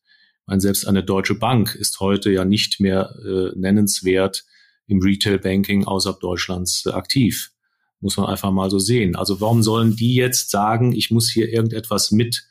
Meine, 0.47 0.61
selbst 0.61 0.87
eine 0.87 1.03
deutsche 1.03 1.35
Bank 1.35 1.75
ist 1.75 2.01
heute 2.01 2.31
ja 2.31 2.45
nicht 2.45 2.81
mehr 2.81 3.15
äh, 3.25 3.59
nennenswert 3.59 4.45
im 4.87 5.01
Retail 5.01 5.39
Banking 5.39 5.85
außerhalb 5.85 6.21
Deutschlands 6.21 6.85
äh, 6.87 6.91
aktiv. 6.91 7.53
Muss 8.01 8.17
man 8.17 8.27
einfach 8.27 8.51
mal 8.51 8.71
so 8.71 8.79
sehen. 8.79 9.17
Also 9.17 9.41
warum 9.41 9.62
sollen 9.62 9.97
die 9.97 10.15
jetzt 10.15 10.51
sagen, 10.51 10.93
ich 10.93 11.11
muss 11.11 11.31
hier 11.31 11.49
irgendetwas 11.49 12.11
mit 12.11 12.47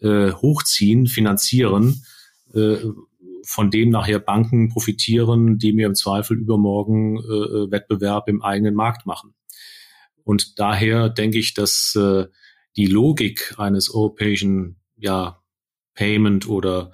äh, 0.00 0.32
hochziehen, 0.32 1.06
finanzieren, 1.06 2.04
äh, 2.54 2.76
von 3.44 3.70
dem 3.70 3.90
nachher 3.90 4.20
Banken 4.20 4.68
profitieren, 4.68 5.58
die 5.58 5.72
mir 5.72 5.86
im 5.86 5.96
Zweifel 5.96 6.38
übermorgen 6.38 7.16
äh, 7.16 7.20
äh 7.20 7.70
Wettbewerb 7.72 8.28
im 8.28 8.42
eigenen 8.42 8.74
Markt 8.74 9.04
machen. 9.04 9.34
Und 10.24 10.58
daher 10.58 11.08
denke 11.08 11.38
ich, 11.38 11.54
dass 11.54 11.94
äh, 11.96 12.26
die 12.76 12.86
Logik 12.86 13.54
eines 13.58 13.90
europäischen 13.90 14.80
ja, 14.96 15.42
Payment 15.94 16.48
oder 16.48 16.92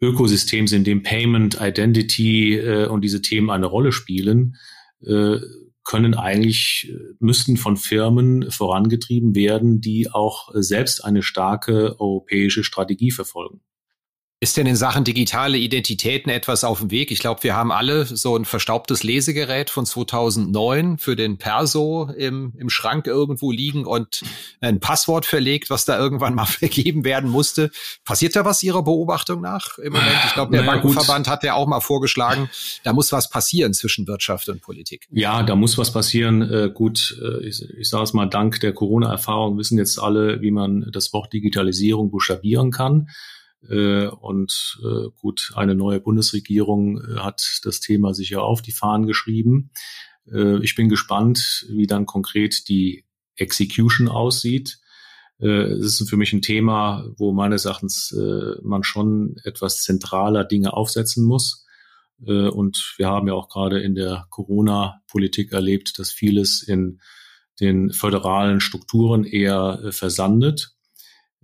Ökosystems, 0.00 0.72
in 0.72 0.84
dem 0.84 1.02
Payment, 1.02 1.58
Identity 1.60 2.56
äh, 2.56 2.86
und 2.86 3.02
diese 3.02 3.20
Themen 3.20 3.50
eine 3.50 3.66
Rolle 3.66 3.92
spielen, 3.92 4.56
äh, 5.00 5.38
können 5.84 6.14
eigentlich, 6.14 6.90
äh, 6.90 7.14
müssten 7.18 7.56
von 7.56 7.76
Firmen 7.76 8.50
vorangetrieben 8.50 9.34
werden, 9.34 9.80
die 9.80 10.10
auch 10.10 10.50
selbst 10.54 11.04
eine 11.04 11.22
starke 11.22 11.98
europäische 11.98 12.62
Strategie 12.62 13.10
verfolgen. 13.10 13.60
Ist 14.40 14.56
denn 14.56 14.68
in 14.68 14.76
Sachen 14.76 15.02
digitale 15.02 15.58
Identitäten 15.58 16.30
etwas 16.30 16.62
auf 16.62 16.78
dem 16.78 16.92
Weg? 16.92 17.10
Ich 17.10 17.18
glaube, 17.18 17.42
wir 17.42 17.56
haben 17.56 17.72
alle 17.72 18.04
so 18.04 18.36
ein 18.36 18.44
verstaubtes 18.44 19.02
Lesegerät 19.02 19.68
von 19.68 19.84
2009 19.84 20.98
für 20.98 21.16
den 21.16 21.38
Perso 21.38 22.08
im, 22.16 22.52
im 22.56 22.70
Schrank 22.70 23.08
irgendwo 23.08 23.50
liegen 23.50 23.84
und 23.84 24.22
ein 24.60 24.78
Passwort 24.78 25.26
verlegt, 25.26 25.70
was 25.70 25.86
da 25.86 25.98
irgendwann 25.98 26.36
mal 26.36 26.46
vergeben 26.46 27.04
werden 27.04 27.30
musste. 27.30 27.72
Passiert 28.04 28.36
da 28.36 28.44
was 28.44 28.62
Ihrer 28.62 28.84
Beobachtung 28.84 29.40
nach 29.40 29.76
im 29.78 29.92
Moment? 29.92 30.20
Ich 30.26 30.34
glaube, 30.34 30.52
der 30.52 30.60
naja, 30.60 30.74
Bankenverband 30.74 31.26
gut. 31.26 31.32
hat 31.32 31.42
ja 31.42 31.54
auch 31.54 31.66
mal 31.66 31.80
vorgeschlagen, 31.80 32.48
da 32.84 32.92
muss 32.92 33.10
was 33.10 33.30
passieren 33.30 33.74
zwischen 33.74 34.06
Wirtschaft 34.06 34.48
und 34.48 34.62
Politik. 34.62 35.08
Ja, 35.10 35.42
da 35.42 35.56
muss 35.56 35.76
was 35.78 35.92
passieren. 35.92 36.42
Äh, 36.42 36.70
gut, 36.72 37.20
äh, 37.20 37.44
ich, 37.44 37.60
ich 37.76 37.88
sage 37.88 38.04
es 38.04 38.12
mal, 38.12 38.26
dank 38.26 38.60
der 38.60 38.72
Corona-Erfahrung 38.72 39.58
wissen 39.58 39.78
jetzt 39.78 39.98
alle, 39.98 40.40
wie 40.42 40.52
man 40.52 40.88
das 40.92 41.12
Wort 41.12 41.32
Digitalisierung 41.32 42.12
buchstabieren 42.12 42.70
kann. 42.70 43.08
Äh, 43.66 44.06
und 44.06 44.78
äh, 44.84 45.08
gut, 45.20 45.52
eine 45.54 45.74
neue 45.74 46.00
Bundesregierung 46.00 46.98
äh, 46.98 47.18
hat 47.18 47.60
das 47.64 47.80
Thema 47.80 48.14
sicher 48.14 48.42
auf 48.42 48.62
die 48.62 48.72
Fahnen 48.72 49.06
geschrieben. 49.06 49.70
Ich 50.60 50.74
bin 50.74 50.90
gespannt, 50.90 51.64
wie 51.70 51.86
dann 51.86 52.04
konkret 52.04 52.68
die 52.68 53.06
Execution 53.36 54.08
aussieht. 54.08 54.78
Es 55.38 55.78
ist 56.00 56.10
für 56.10 56.18
mich 56.18 56.34
ein 56.34 56.42
Thema, 56.42 57.08
wo 57.16 57.32
meines 57.32 57.64
Erachtens 57.64 58.14
man 58.62 58.84
schon 58.84 59.36
etwas 59.44 59.80
zentraler 59.80 60.44
Dinge 60.44 60.74
aufsetzen 60.74 61.24
muss. 61.24 61.64
Und 62.18 62.92
wir 62.98 63.08
haben 63.08 63.26
ja 63.26 63.32
auch 63.32 63.48
gerade 63.48 63.80
in 63.80 63.94
der 63.94 64.26
Corona-Politik 64.28 65.52
erlebt, 65.52 65.98
dass 65.98 66.10
vieles 66.10 66.62
in 66.62 67.00
den 67.58 67.90
föderalen 67.90 68.60
Strukturen 68.60 69.24
eher 69.24 69.80
versandet. 69.92 70.76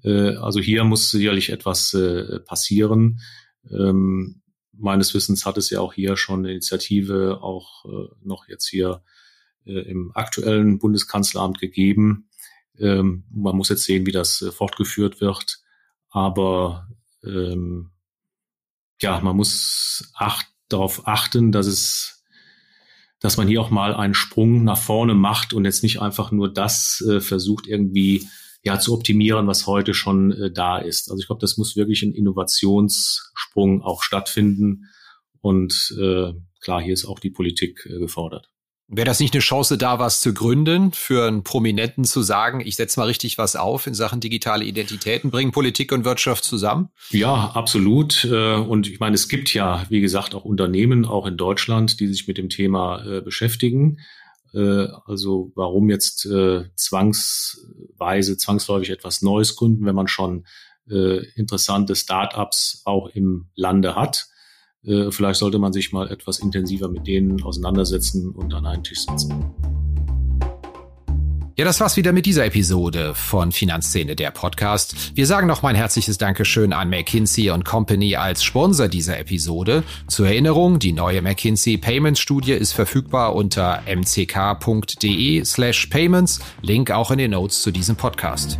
Äh, 0.04 0.36
also 0.36 0.60
hier 0.60 0.84
muss 0.84 1.10
sicherlich 1.10 1.50
etwas 1.50 1.94
äh, 1.94 2.40
passieren. 2.40 3.20
Ähm, 3.70 4.42
meines 4.72 5.14
Wissens 5.14 5.46
hat 5.46 5.56
es 5.56 5.70
ja 5.70 5.80
auch 5.80 5.94
hier 5.94 6.16
schon 6.16 6.40
eine 6.40 6.52
Initiative 6.52 7.38
auch 7.42 7.84
äh, 7.86 8.08
noch 8.22 8.48
jetzt 8.48 8.68
hier 8.68 9.02
im 9.66 10.12
aktuellen 10.14 10.78
Bundeskanzleramt 10.78 11.58
gegeben. 11.58 12.28
Ähm, 12.78 13.24
man 13.30 13.56
muss 13.56 13.70
jetzt 13.70 13.84
sehen, 13.84 14.04
wie 14.04 14.12
das 14.12 14.44
fortgeführt 14.54 15.22
wird. 15.22 15.62
Aber 16.10 16.86
ähm, 17.24 17.90
ja, 19.00 19.20
man 19.20 19.36
muss 19.36 20.12
acht, 20.14 20.46
darauf 20.68 21.08
achten, 21.08 21.50
dass 21.50 21.66
es 21.66 22.14
dass 23.20 23.38
man 23.38 23.48
hier 23.48 23.62
auch 23.62 23.70
mal 23.70 23.94
einen 23.94 24.12
Sprung 24.12 24.64
nach 24.64 24.76
vorne 24.76 25.14
macht 25.14 25.54
und 25.54 25.64
jetzt 25.64 25.82
nicht 25.82 26.02
einfach 26.02 26.30
nur 26.30 26.52
das 26.52 27.02
äh, 27.08 27.22
versucht 27.22 27.66
irgendwie 27.66 28.28
ja 28.64 28.80
zu 28.80 28.94
optimieren, 28.94 29.46
was 29.46 29.66
heute 29.66 29.94
schon 29.94 30.32
äh, 30.32 30.50
da 30.50 30.78
ist. 30.78 31.10
Also 31.10 31.20
ich 31.20 31.26
glaube, 31.26 31.40
das 31.40 31.56
muss 31.56 31.76
wirklich 31.76 32.02
ein 32.02 32.14
Innovationssprung 32.14 33.82
auch 33.82 34.02
stattfinden. 34.02 34.86
Und 35.40 35.94
äh, 36.00 36.32
klar, 36.60 36.82
hier 36.82 36.94
ist 36.94 37.04
auch 37.04 37.20
die 37.20 37.30
Politik 37.30 37.86
äh, 37.86 37.98
gefordert. 37.98 38.50
Wäre 38.86 39.06
das 39.06 39.20
nicht 39.20 39.32
eine 39.32 39.40
Chance 39.40 39.78
da, 39.78 39.98
was 39.98 40.20
zu 40.20 40.34
gründen, 40.34 40.92
für 40.92 41.26
einen 41.26 41.42
Prominenten 41.42 42.04
zu 42.04 42.22
sagen, 42.22 42.60
ich 42.60 42.76
setze 42.76 43.00
mal 43.00 43.06
richtig 43.06 43.38
was 43.38 43.56
auf 43.56 43.86
in 43.86 43.94
Sachen 43.94 44.20
digitale 44.20 44.64
Identitäten, 44.64 45.30
bringen 45.30 45.52
Politik 45.52 45.90
und 45.90 46.04
Wirtschaft 46.04 46.44
zusammen? 46.44 46.90
Ja, 47.10 47.52
absolut. 47.54 48.24
Äh, 48.24 48.56
und 48.56 48.88
ich 48.88 49.00
meine, 49.00 49.14
es 49.14 49.28
gibt 49.28 49.52
ja, 49.54 49.86
wie 49.88 50.00
gesagt, 50.00 50.34
auch 50.34 50.44
Unternehmen, 50.44 51.06
auch 51.06 51.26
in 51.26 51.36
Deutschland, 51.36 51.98
die 51.98 52.06
sich 52.08 52.28
mit 52.28 52.36
dem 52.36 52.50
Thema 52.50 53.04
äh, 53.04 53.20
beschäftigen. 53.22 54.00
Äh, 54.54 54.88
also 55.04 55.52
warum 55.54 55.90
jetzt 55.90 56.26
äh, 56.26 56.64
zwangsweise, 56.76 58.36
zwangsläufig 58.36 58.90
etwas 58.90 59.22
Neues 59.22 59.56
gründen, 59.56 59.84
wenn 59.84 59.94
man 59.94 60.08
schon 60.08 60.46
äh, 60.88 61.24
interessante 61.34 61.96
Startups 61.96 62.82
auch 62.84 63.08
im 63.08 63.48
Lande 63.54 63.96
hat. 63.96 64.26
Äh, 64.84 65.10
vielleicht 65.10 65.40
sollte 65.40 65.58
man 65.58 65.72
sich 65.72 65.92
mal 65.92 66.10
etwas 66.10 66.38
intensiver 66.38 66.88
mit 66.88 67.06
denen 67.06 67.42
auseinandersetzen 67.42 68.30
und 68.30 68.54
an 68.54 68.66
einen 68.66 68.84
Tisch 68.84 69.00
setzen. 69.00 69.52
Ja, 71.56 71.64
das 71.64 71.78
war's 71.78 71.96
wieder 71.96 72.12
mit 72.12 72.26
dieser 72.26 72.46
Episode 72.46 73.14
von 73.14 73.52
Finanzszene, 73.52 74.16
der 74.16 74.32
Podcast. 74.32 75.16
Wir 75.16 75.24
sagen 75.24 75.46
noch 75.46 75.62
mal 75.62 75.68
ein 75.68 75.76
herzliches 75.76 76.18
Dankeschön 76.18 76.72
an 76.72 76.90
McKinsey 76.90 77.48
Company 77.62 78.16
als 78.16 78.42
Sponsor 78.42 78.88
dieser 78.88 79.20
Episode. 79.20 79.84
Zur 80.08 80.26
Erinnerung, 80.26 80.80
die 80.80 80.92
neue 80.92 81.22
McKinsey 81.22 81.76
Payments 81.76 82.18
Studie 82.18 82.54
ist 82.54 82.72
verfügbar 82.72 83.36
unter 83.36 83.84
mck.de 83.86 85.44
slash 85.44 85.86
payments. 85.86 86.40
Link 86.60 86.90
auch 86.90 87.12
in 87.12 87.18
den 87.18 87.30
Notes 87.30 87.62
zu 87.62 87.70
diesem 87.70 87.94
Podcast. 87.94 88.58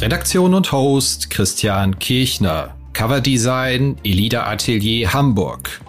Redaktion 0.00 0.54
und 0.54 0.72
Host 0.72 1.30
Christian 1.30 2.00
Kirchner. 2.00 2.74
Coverdesign 2.94 3.96
Elida 4.02 4.44
Atelier 4.50 5.12
Hamburg. 5.12 5.80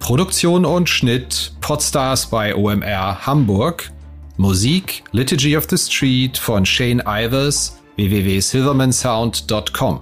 Produktion 0.00 0.64
und 0.64 0.88
Schnitt 0.88 1.52
Podstars 1.60 2.26
bei 2.26 2.56
OMR 2.56 3.26
Hamburg. 3.26 3.92
Musik 4.38 5.04
Liturgy 5.12 5.56
of 5.56 5.68
the 5.70 5.76
Street 5.76 6.36
von 6.36 6.66
Shane 6.66 7.00
Ivers 7.06 7.76
www.silvermansound.com. 7.96 10.00